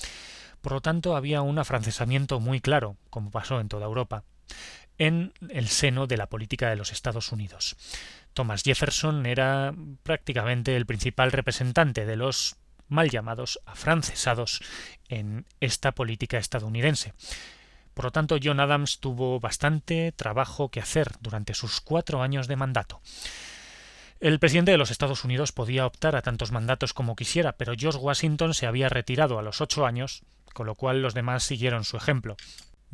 Por 0.62 0.72
lo 0.72 0.80
tanto, 0.80 1.16
había 1.16 1.42
un 1.42 1.58
afrancesamiento 1.58 2.40
muy 2.40 2.62
claro, 2.62 2.96
como 3.10 3.30
pasó 3.30 3.60
en 3.60 3.68
toda 3.68 3.84
Europa 3.84 4.24
en 4.96 5.34
el 5.50 5.68
seno 5.68 6.06
de 6.06 6.16
la 6.16 6.28
política 6.28 6.70
de 6.70 6.76
los 6.76 6.92
Estados 6.92 7.32
Unidos. 7.32 7.76
Thomas 8.32 8.62
Jefferson 8.62 9.26
era 9.26 9.74
prácticamente 10.02 10.76
el 10.76 10.86
principal 10.86 11.30
representante 11.30 12.06
de 12.06 12.16
los 12.16 12.56
mal 12.92 13.10
llamados 13.10 13.60
afrancesados 13.66 14.62
en 15.08 15.46
esta 15.60 15.92
política 15.92 16.38
estadounidense. 16.38 17.14
Por 17.94 18.06
lo 18.06 18.12
tanto, 18.12 18.38
John 18.42 18.60
Adams 18.60 19.00
tuvo 19.00 19.40
bastante 19.40 20.12
trabajo 20.12 20.70
que 20.70 20.80
hacer 20.80 21.12
durante 21.20 21.54
sus 21.54 21.80
cuatro 21.80 22.22
años 22.22 22.48
de 22.48 22.56
mandato. 22.56 23.00
El 24.20 24.38
presidente 24.38 24.70
de 24.70 24.78
los 24.78 24.90
Estados 24.90 25.24
Unidos 25.24 25.50
podía 25.50 25.84
optar 25.84 26.14
a 26.14 26.22
tantos 26.22 26.52
mandatos 26.52 26.94
como 26.94 27.16
quisiera, 27.16 27.52
pero 27.52 27.74
George 27.76 27.98
Washington 27.98 28.54
se 28.54 28.66
había 28.66 28.88
retirado 28.88 29.38
a 29.38 29.42
los 29.42 29.60
ocho 29.60 29.84
años, 29.84 30.22
con 30.54 30.66
lo 30.66 30.76
cual 30.76 31.02
los 31.02 31.12
demás 31.12 31.42
siguieron 31.42 31.84
su 31.84 31.96
ejemplo. 31.96 32.36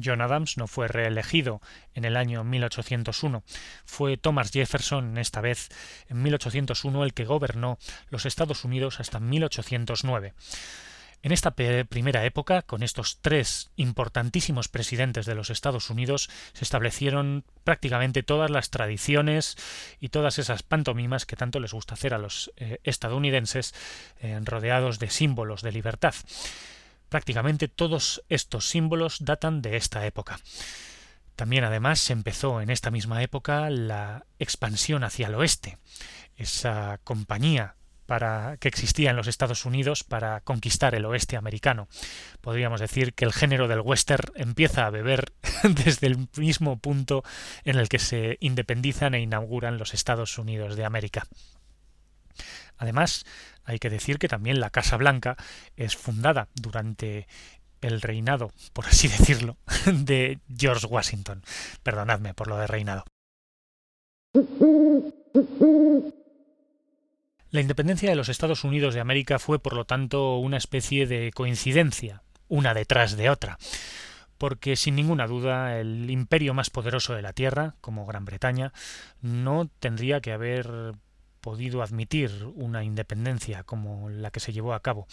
John 0.03 0.21
Adams 0.21 0.57
no 0.57 0.67
fue 0.67 0.89
reelegido 0.89 1.61
en 1.95 2.05
el 2.05 2.17
año 2.17 2.45
1801. 2.45 3.43
Fue 3.85 4.17
Thomas 4.17 4.51
Jefferson, 4.51 5.19
esta 5.19 5.41
vez 5.41 5.69
en 6.09 6.23
1801, 6.23 7.05
el 7.05 7.15
que 7.15 7.25
gobernó 7.25 7.79
los 8.11 8.27
Estados 8.27 8.65
Unidos 8.65 9.01
hasta 9.01 9.21
1809. 9.21 10.35
En 11.23 11.33
esta 11.33 11.51
primera 11.51 12.25
época, 12.25 12.63
con 12.63 12.85
estos 12.85 13.19
tres 13.21 13.73
importantísimos 13.75 14.69
presidentes 14.69 15.27
de 15.27 15.35
los 15.35 15.51
Estados 15.51 15.91
Unidos, 15.91 16.31
se 16.53 16.65
establecieron 16.65 17.45
prácticamente 17.65 18.23
todas 18.23 18.51
las 18.51 18.71
tradiciones 18.71 19.57
y 19.99 20.11
todas 20.11 20.39
esas 20.39 20.63
pantomimas 20.63 21.27
que 21.27 21.35
tanto 21.35 21.59
les 21.59 21.73
gusta 21.73 21.95
hacer 21.95 22.15
a 22.15 22.19
los 22.19 22.53
eh, 22.57 22.79
estadounidenses, 22.85 23.75
eh, 24.21 24.39
rodeados 24.45 25.01
de 25.01 25.11
símbolos 25.11 25.63
de 25.63 25.73
libertad. 25.73 26.15
Prácticamente 27.09 27.69
todos 27.69 28.23
estos 28.29 28.69
símbolos 28.69 29.19
datan 29.21 29.63
de 29.63 29.77
esta 29.77 30.05
época. 30.07 30.39
También 31.37 31.65
además 31.65 32.01
se 32.01 32.13
empezó 32.13 32.61
en 32.61 32.69
esta 32.69 32.91
misma 32.91 33.23
época 33.23 33.71
la 33.71 34.27
expansión 34.39 35.05
hacia 35.05 35.29
el 35.29 35.37
oeste, 35.37 35.79
esa 36.37 36.99
compañía 37.05 37.77
para, 38.09 38.57
que 38.57 38.69
existía 38.69 39.11
en 39.11 39.17
los 39.17 39.29
Estados 39.29 39.67
Unidos 39.67 40.03
para 40.03 40.41
conquistar 40.41 40.95
el 40.95 41.05
oeste 41.05 41.37
americano. 41.37 41.89
Podríamos 42.41 42.81
decir 42.81 43.13
que 43.13 43.27
el 43.27 43.35
género 43.35 43.69
del 43.69 43.83
western 43.83 44.33
empieza 44.35 44.87
a 44.87 44.91
beber 44.91 45.33
desde 45.63 46.07
el 46.07 46.27
mismo 46.37 46.79
punto 46.79 47.23
en 47.65 47.77
el 47.77 47.91
que 47.91 47.99
se 47.99 48.39
independizan 48.41 49.15
e 49.15 49.21
inauguran 49.21 49.77
los 49.77 49.93
Estados 49.93 50.39
Unidos 50.39 50.75
de 50.75 50.87
América. 50.87 51.29
Además, 52.79 53.27
hay 53.65 53.79
que 53.79 53.91
decir 53.91 54.19
que 54.19 54.29
también 54.29 54.61
la 54.61 54.71
Casa 54.71 54.97
Blanca 54.97 55.37
es 55.77 55.97
fundada 55.97 56.49
durante 56.55 57.27
el 57.81 58.01
reinado, 58.01 58.53
por 58.73 58.87
así 58.87 59.09
decirlo, 59.19 59.57
de 59.87 60.39
George 60.57 60.87
Washington. 60.87 61.43
Perdonadme 61.83 62.35
por 62.35 62.49
lo 62.49 62.57
de 62.57 62.67
reinado. 62.67 63.05
La 67.51 67.61
independencia 67.61 68.11
de 68.11 68.17
los 68.17 68.29
Estados 68.29 68.65
Unidos 68.65 68.95
de 68.95 69.01
América 69.01 69.39
fue, 69.39 69.59
por 69.59 69.73
lo 69.75 69.87
tanto, 69.87 70.37
una 70.37 70.59
especie 70.59 71.07
de 71.07 71.33
coincidencia, 71.33 72.23
una 72.49 72.75
detrás 72.75 73.17
de 73.17 73.31
otra, 73.31 73.59
porque 74.37 74.77
sin 74.77 74.97
ninguna 74.97 75.27
duda 75.27 75.79
el 75.79 76.11
imperio 76.11 76.53
más 76.53 76.69
poderoso 76.69 77.15
de 77.15 77.23
la 77.23 77.33
Tierra, 77.33 77.75
como 77.81 78.05
Gran 78.05 78.27
Bretaña, 78.27 78.73
no 79.23 79.69
tendría 79.81 80.21
que 80.21 80.33
haber 80.33 80.95
podido 81.41 81.83
admitir 81.83 82.31
una 82.55 82.85
independencia 82.85 83.65
como 83.65 84.09
la 84.09 84.31
que 84.31 84.41
se 84.41 84.53
llevó 84.53 84.75
a 84.75 84.83
cabo. 84.83 85.07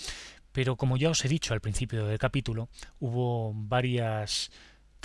Pero 0.51 0.75
como 0.75 0.97
ya 0.97 1.09
os 1.09 1.23
he 1.25 1.27
dicho 1.27 1.53
al 1.53 1.61
principio 1.61 2.05
del 2.05 2.17
capítulo, 2.17 2.69
hubo 2.99 3.53
varias 3.53 4.51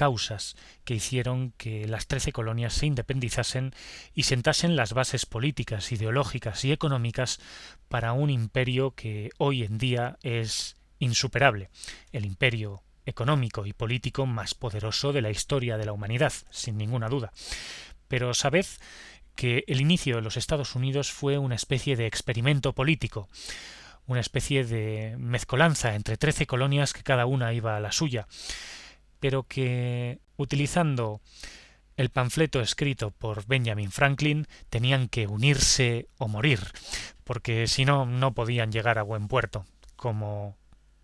causas 0.00 0.56
que 0.84 0.94
hicieron 0.94 1.52
que 1.58 1.86
las 1.86 2.06
trece 2.06 2.32
colonias 2.32 2.72
se 2.72 2.86
independizasen 2.86 3.74
y 4.14 4.22
sentasen 4.22 4.74
las 4.74 4.94
bases 4.94 5.26
políticas, 5.26 5.92
ideológicas 5.92 6.64
y 6.64 6.72
económicas 6.72 7.38
para 7.88 8.12
un 8.12 8.30
imperio 8.30 8.92
que 8.92 9.30
hoy 9.36 9.62
en 9.62 9.76
día 9.76 10.16
es 10.22 10.76
insuperable, 11.00 11.68
el 12.12 12.24
imperio 12.24 12.82
económico 13.04 13.66
y 13.66 13.72
político 13.72 14.24
más 14.24 14.54
poderoso 14.54 15.12
de 15.12 15.20
la 15.20 15.30
historia 15.30 15.76
de 15.76 15.84
la 15.84 15.92
humanidad, 15.92 16.32
sin 16.50 16.78
ninguna 16.78 17.08
duda. 17.08 17.32
Pero 18.08 18.32
sabed 18.34 18.66
que 19.40 19.64
el 19.68 19.80
inicio 19.80 20.16
de 20.16 20.20
los 20.20 20.36
Estados 20.36 20.74
Unidos 20.74 21.10
fue 21.12 21.38
una 21.38 21.54
especie 21.54 21.96
de 21.96 22.04
experimento 22.04 22.74
político, 22.74 23.30
una 24.06 24.20
especie 24.20 24.66
de 24.66 25.16
mezcolanza 25.16 25.94
entre 25.94 26.18
trece 26.18 26.46
colonias 26.46 26.92
que 26.92 27.02
cada 27.02 27.24
una 27.24 27.54
iba 27.54 27.74
a 27.74 27.80
la 27.80 27.90
suya, 27.90 28.28
pero 29.18 29.44
que, 29.44 30.18
utilizando 30.36 31.22
el 31.96 32.10
panfleto 32.10 32.60
escrito 32.60 33.12
por 33.12 33.46
Benjamin 33.46 33.90
Franklin, 33.90 34.46
tenían 34.68 35.08
que 35.08 35.26
unirse 35.26 36.06
o 36.18 36.28
morir, 36.28 36.60
porque 37.24 37.66
si 37.66 37.86
no, 37.86 38.04
no 38.04 38.34
podían 38.34 38.70
llegar 38.70 38.98
a 38.98 39.04
buen 39.04 39.26
puerto, 39.26 39.64
como 39.96 40.58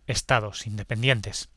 estados 0.07 0.67
independientes. 0.67 1.49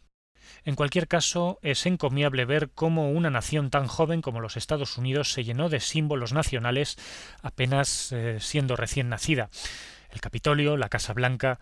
En 0.66 0.76
cualquier 0.76 1.08
caso, 1.08 1.60
es 1.62 1.86
encomiable 1.86 2.46
ver 2.46 2.70
cómo 2.74 3.12
una 3.12 3.30
nación 3.30 3.70
tan 3.70 3.88
joven 3.88 4.22
como 4.22 4.42
los 4.42 4.58
Estados 4.58 4.98
Unidos 4.98 5.32
se 5.32 5.44
llenó 5.44 5.70
de 5.70 5.80
símbolos 5.80 6.34
nacionales 6.34 6.98
apenas 7.42 8.12
eh, 8.12 8.38
siendo 8.40 8.76
recién 8.76 9.10
nacida. 9.10 9.50
El 10.12 10.22
Capitolio, 10.22 10.78
la 10.78 10.90
Casa 10.90 11.14
Blanca, 11.14 11.60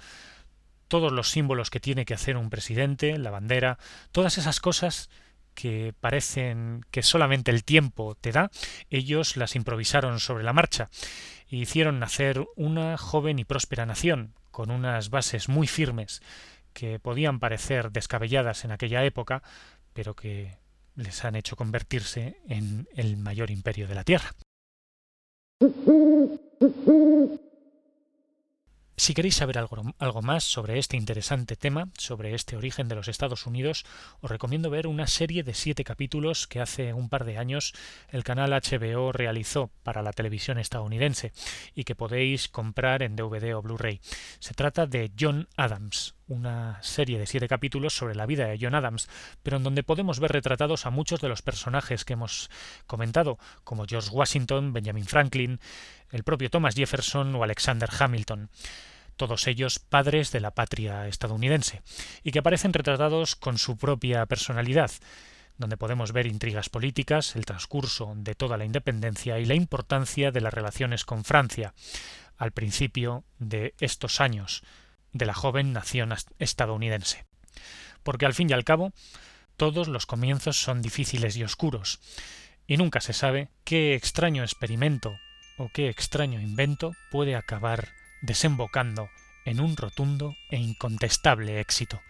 todos 0.88 1.12
los 1.12 1.30
símbolos 1.30 1.70
que 1.70 1.80
tiene 1.80 2.06
que 2.06 2.14
hacer 2.14 2.38
un 2.38 2.50
presidente, 2.50 3.18
la 3.18 3.32
bandera, 3.32 3.78
todas 4.12 4.38
esas 4.38 4.60
cosas 4.60 5.10
que 5.54 5.94
parecen 6.00 6.86
que 6.92 7.02
solamente 7.02 7.52
el 7.52 7.64
tiempo 7.64 8.16
te 8.20 8.32
da, 8.32 8.52
ellos 8.90 9.38
las 9.38 9.56
improvisaron 9.56 10.20
sobre 10.20 10.44
la 10.44 10.54
marcha 10.54 10.90
e 11.50 11.58
hicieron 11.58 12.00
nacer 12.00 12.46
una 12.56 12.98
joven 12.98 13.40
y 13.40 13.44
próspera 13.44 13.86
nación, 13.86 14.34
con 14.52 14.70
unas 14.70 15.10
bases 15.10 15.50
muy 15.50 15.68
firmes 15.68 16.22
que 16.78 17.00
podían 17.00 17.40
parecer 17.40 17.92
descabelladas 17.92 18.64
en 18.64 18.70
aquella 18.70 19.04
época, 19.04 19.42
pero 19.94 20.16
que 20.16 20.60
les 20.96 21.26
han 21.26 21.36
hecho 21.36 21.56
convertirse 21.56 22.40
en 22.48 22.88
el 22.94 23.18
mayor 23.18 23.50
imperio 23.50 23.88
de 23.88 23.96
la 23.96 24.04
Tierra. 24.04 24.30
Si 28.96 29.16
queréis 29.16 29.34
saber 29.34 29.58
algo, 29.58 30.22
más 30.22 30.44
sobre 30.44 30.78
este 30.78 30.98
interesante 30.98 31.56
tema, 31.56 31.90
sobre 31.98 32.36
este 32.36 32.56
origen 32.56 32.88
de 32.88 32.96
los 32.96 33.08
Estados 33.08 33.48
Unidos, 33.48 33.84
os 34.22 34.30
recomiendo 34.30 34.70
ver 34.70 34.86
una 34.86 35.08
serie 35.08 35.42
de 35.42 35.56
siete 35.56 35.84
capítulos 35.84 36.46
que 36.46 36.62
hace 36.62 36.94
un 36.94 37.10
par 37.10 37.26
de 37.26 37.40
años 37.40 37.74
el 38.10 38.24
canal 38.24 38.52
HBO 38.52 39.12
realizó 39.12 39.72
para 39.82 40.04
la 40.04 40.14
televisión 40.14 40.60
estadounidense 40.60 41.32
y 41.74 41.86
que 41.86 41.96
podéis 41.96 42.50
comprar 42.50 43.02
en 43.02 43.16
DVD 43.16 43.56
o 43.56 43.64
Blu-ray. 43.64 44.00
Se 44.40 44.54
trata 44.54 44.86
de 44.86 45.12
John 45.20 45.48
Adams, 45.58 46.17
una 46.28 46.82
serie 46.82 47.20
de 47.20 47.26
siete 47.26 47.48
capítulos 47.48 47.96
sobre 47.96 48.16
la 48.16 48.26
vida 48.26 48.46
de 48.46 48.58
John 48.60 48.76
Adams, 48.76 49.10
pero 49.44 49.58
en 49.58 49.64
donde 49.64 49.84
podemos 49.84 50.20
ver 50.20 50.32
retratados 50.32 50.86
a 50.86 50.90
muchos 50.90 51.22
de 51.22 51.30
los 51.30 51.42
personajes 51.42 52.06
que 52.06 52.14
hemos 52.14 52.50
comentado, 52.86 53.38
como 53.64 53.86
George 53.86 54.10
Washington, 54.12 54.74
Benjamin 54.74 55.06
Franklin, 55.06 55.60
el 56.12 56.24
propio 56.24 56.50
Thomas 56.50 56.76
Jefferson 56.76 57.36
o 57.36 57.44
Alexander 57.44 57.90
Hamilton 57.98 58.50
todos 59.18 59.48
ellos 59.48 59.80
padres 59.80 60.32
de 60.32 60.40
la 60.40 60.52
patria 60.52 61.08
estadounidense, 61.08 61.82
y 62.24 62.32
que 62.32 62.38
aparecen 62.40 62.72
retratados 62.72 63.36
con 63.36 63.58
su 63.58 63.76
propia 63.76 64.24
personalidad, 64.28 64.92
donde 65.58 65.76
podemos 65.76 66.12
ver 66.14 66.28
intrigas 66.28 66.70
políticas, 66.70 67.36
el 67.36 67.46
transcurso 67.46 68.14
de 68.16 68.36
toda 68.36 68.58
la 68.58 68.66
independencia 68.66 69.40
y 69.40 69.46
la 69.46 69.56
importancia 69.56 70.32
de 70.32 70.42
las 70.42 70.54
relaciones 70.54 71.04
con 71.04 71.24
Francia, 71.24 71.74
al 72.38 72.52
principio 72.52 73.24
de 73.40 73.74
estos 73.80 74.22
años 74.22 74.62
de 75.14 75.26
la 75.26 75.34
joven 75.34 75.74
nación 75.74 76.14
estadounidense. 76.40 77.26
Porque 78.04 78.26
al 78.26 78.34
fin 78.34 78.50
y 78.50 78.54
al 78.54 78.64
cabo, 78.64 78.94
todos 79.56 79.88
los 79.88 80.06
comienzos 80.06 80.62
son 80.62 80.82
difíciles 80.82 81.36
y 81.36 81.44
oscuros, 81.44 82.00
y 82.68 82.78
nunca 82.78 83.02
se 83.02 83.14
sabe 83.14 83.50
qué 83.64 83.96
extraño 83.96 84.44
experimento 84.44 85.16
o 85.58 85.70
qué 85.74 85.90
extraño 85.90 86.40
invento 86.40 86.94
puede 87.12 87.36
acabar 87.36 87.90
desembocando 88.22 89.10
en 89.46 89.60
un 89.60 89.78
rotundo 89.78 90.36
e 90.52 90.58
incontestable 90.58 91.60
éxito. 91.60 92.02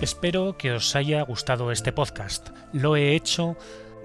Espero 0.00 0.56
que 0.56 0.70
os 0.70 0.94
haya 0.94 1.22
gustado 1.22 1.72
este 1.72 1.92
podcast. 1.92 2.50
Lo 2.72 2.94
he 2.94 3.16
hecho 3.16 3.56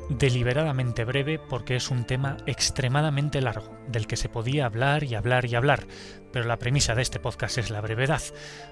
deliberadamente 0.10 1.06
breve 1.06 1.38
porque 1.38 1.76
es 1.76 1.92
un 1.92 2.06
tema 2.06 2.38
extremadamente 2.48 3.42
largo, 3.42 3.78
del 3.88 4.08
que 4.08 4.18
se 4.18 4.28
podía 4.28 4.66
hablar 4.66 5.04
y 5.04 5.14
hablar 5.14 5.46
y 5.46 5.54
hablar, 5.54 5.86
pero 6.32 6.46
la 6.46 6.58
premisa 6.58 6.96
de 6.96 7.04
este 7.04 7.20
podcast 7.20 7.60
es 7.60 7.70
la 7.70 7.80
brevedad, 7.80 8.24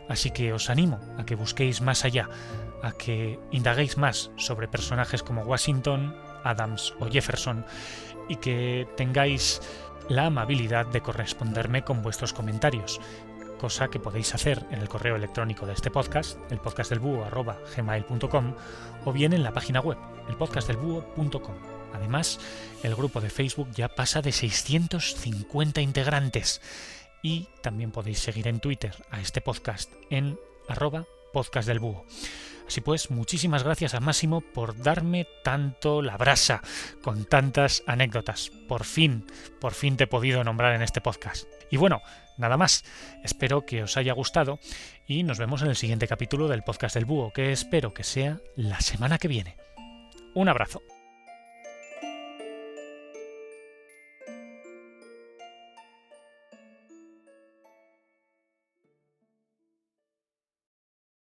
así 0.09 0.31
que 0.31 0.51
os 0.51 0.71
animo 0.71 0.99
a 1.19 1.25
que 1.25 1.35
busquéis 1.35 1.81
más 1.81 2.05
allá, 2.05 2.27
a 2.81 2.91
que 2.93 3.39
indaguéis 3.51 3.97
más 3.97 4.31
sobre 4.35 4.67
personajes 4.67 5.21
como 5.21 5.43
Washington, 5.43 6.15
Adams 6.43 6.95
o 6.99 7.05
Jefferson 7.05 7.65
y 8.29 8.37
que 8.37 8.87
tengáis 8.97 9.61
la 10.09 10.25
amabilidad 10.25 10.87
de 10.87 11.01
corresponderme 11.01 11.83
con 11.83 12.01
vuestros 12.01 12.33
comentarios, 12.33 12.99
cosa 13.61 13.89
que 13.89 13.99
podéis 13.99 14.33
hacer 14.33 14.65
en 14.71 14.81
el 14.81 14.89
correo 14.89 15.15
electrónico 15.15 15.67
de 15.67 15.73
este 15.73 15.91
podcast, 15.91 16.35
el 16.51 16.57
podcastdelbúho.gmail.com 16.57 18.55
o 19.05 19.13
bien 19.13 19.33
en 19.33 19.43
la 19.43 19.53
página 19.53 19.81
web, 19.81 19.99
elpodcastdelbúho.com. 20.29 21.55
Además, 21.93 22.39
el 22.81 22.95
grupo 22.95 23.21
de 23.21 23.29
Facebook 23.29 23.69
ya 23.75 23.87
pasa 23.89 24.23
de 24.23 24.31
650 24.31 25.79
integrantes 25.79 26.59
y 27.21 27.49
también 27.61 27.91
podéis 27.91 28.17
seguir 28.17 28.47
en 28.47 28.61
Twitter 28.61 28.95
a 29.11 29.21
este 29.21 29.41
podcast 29.41 29.91
en 30.09 30.39
arroba 30.67 31.05
podcastdelbúho. 31.31 32.03
Así 32.67 32.81
pues, 32.81 33.11
muchísimas 33.11 33.63
gracias 33.63 33.93
a 33.93 33.99
Máximo 33.99 34.41
por 34.41 34.77
darme 34.81 35.27
tanto 35.43 36.01
la 36.01 36.17
brasa 36.17 36.61
con 37.03 37.25
tantas 37.25 37.83
anécdotas. 37.87 38.51
Por 38.67 38.83
fin, 38.83 39.25
por 39.59 39.73
fin 39.73 39.97
te 39.97 40.05
he 40.05 40.07
podido 40.07 40.43
nombrar 40.43 40.75
en 40.75 40.81
este 40.81 41.01
podcast. 41.01 41.45
Y 41.69 41.77
bueno, 41.77 42.01
nada 42.37 42.57
más. 42.57 42.83
Espero 43.23 43.65
que 43.65 43.83
os 43.83 43.97
haya 43.97 44.13
gustado 44.13 44.59
y 45.07 45.23
nos 45.23 45.39
vemos 45.39 45.61
en 45.61 45.69
el 45.69 45.75
siguiente 45.75 46.07
capítulo 46.07 46.47
del 46.47 46.63
podcast 46.63 46.95
del 46.95 47.05
búho, 47.05 47.31
que 47.31 47.51
espero 47.51 47.93
que 47.93 48.03
sea 48.03 48.39
la 48.55 48.81
semana 48.81 49.17
que 49.17 49.27
viene. 49.27 49.57
Un 50.33 50.49
abrazo. 50.49 50.81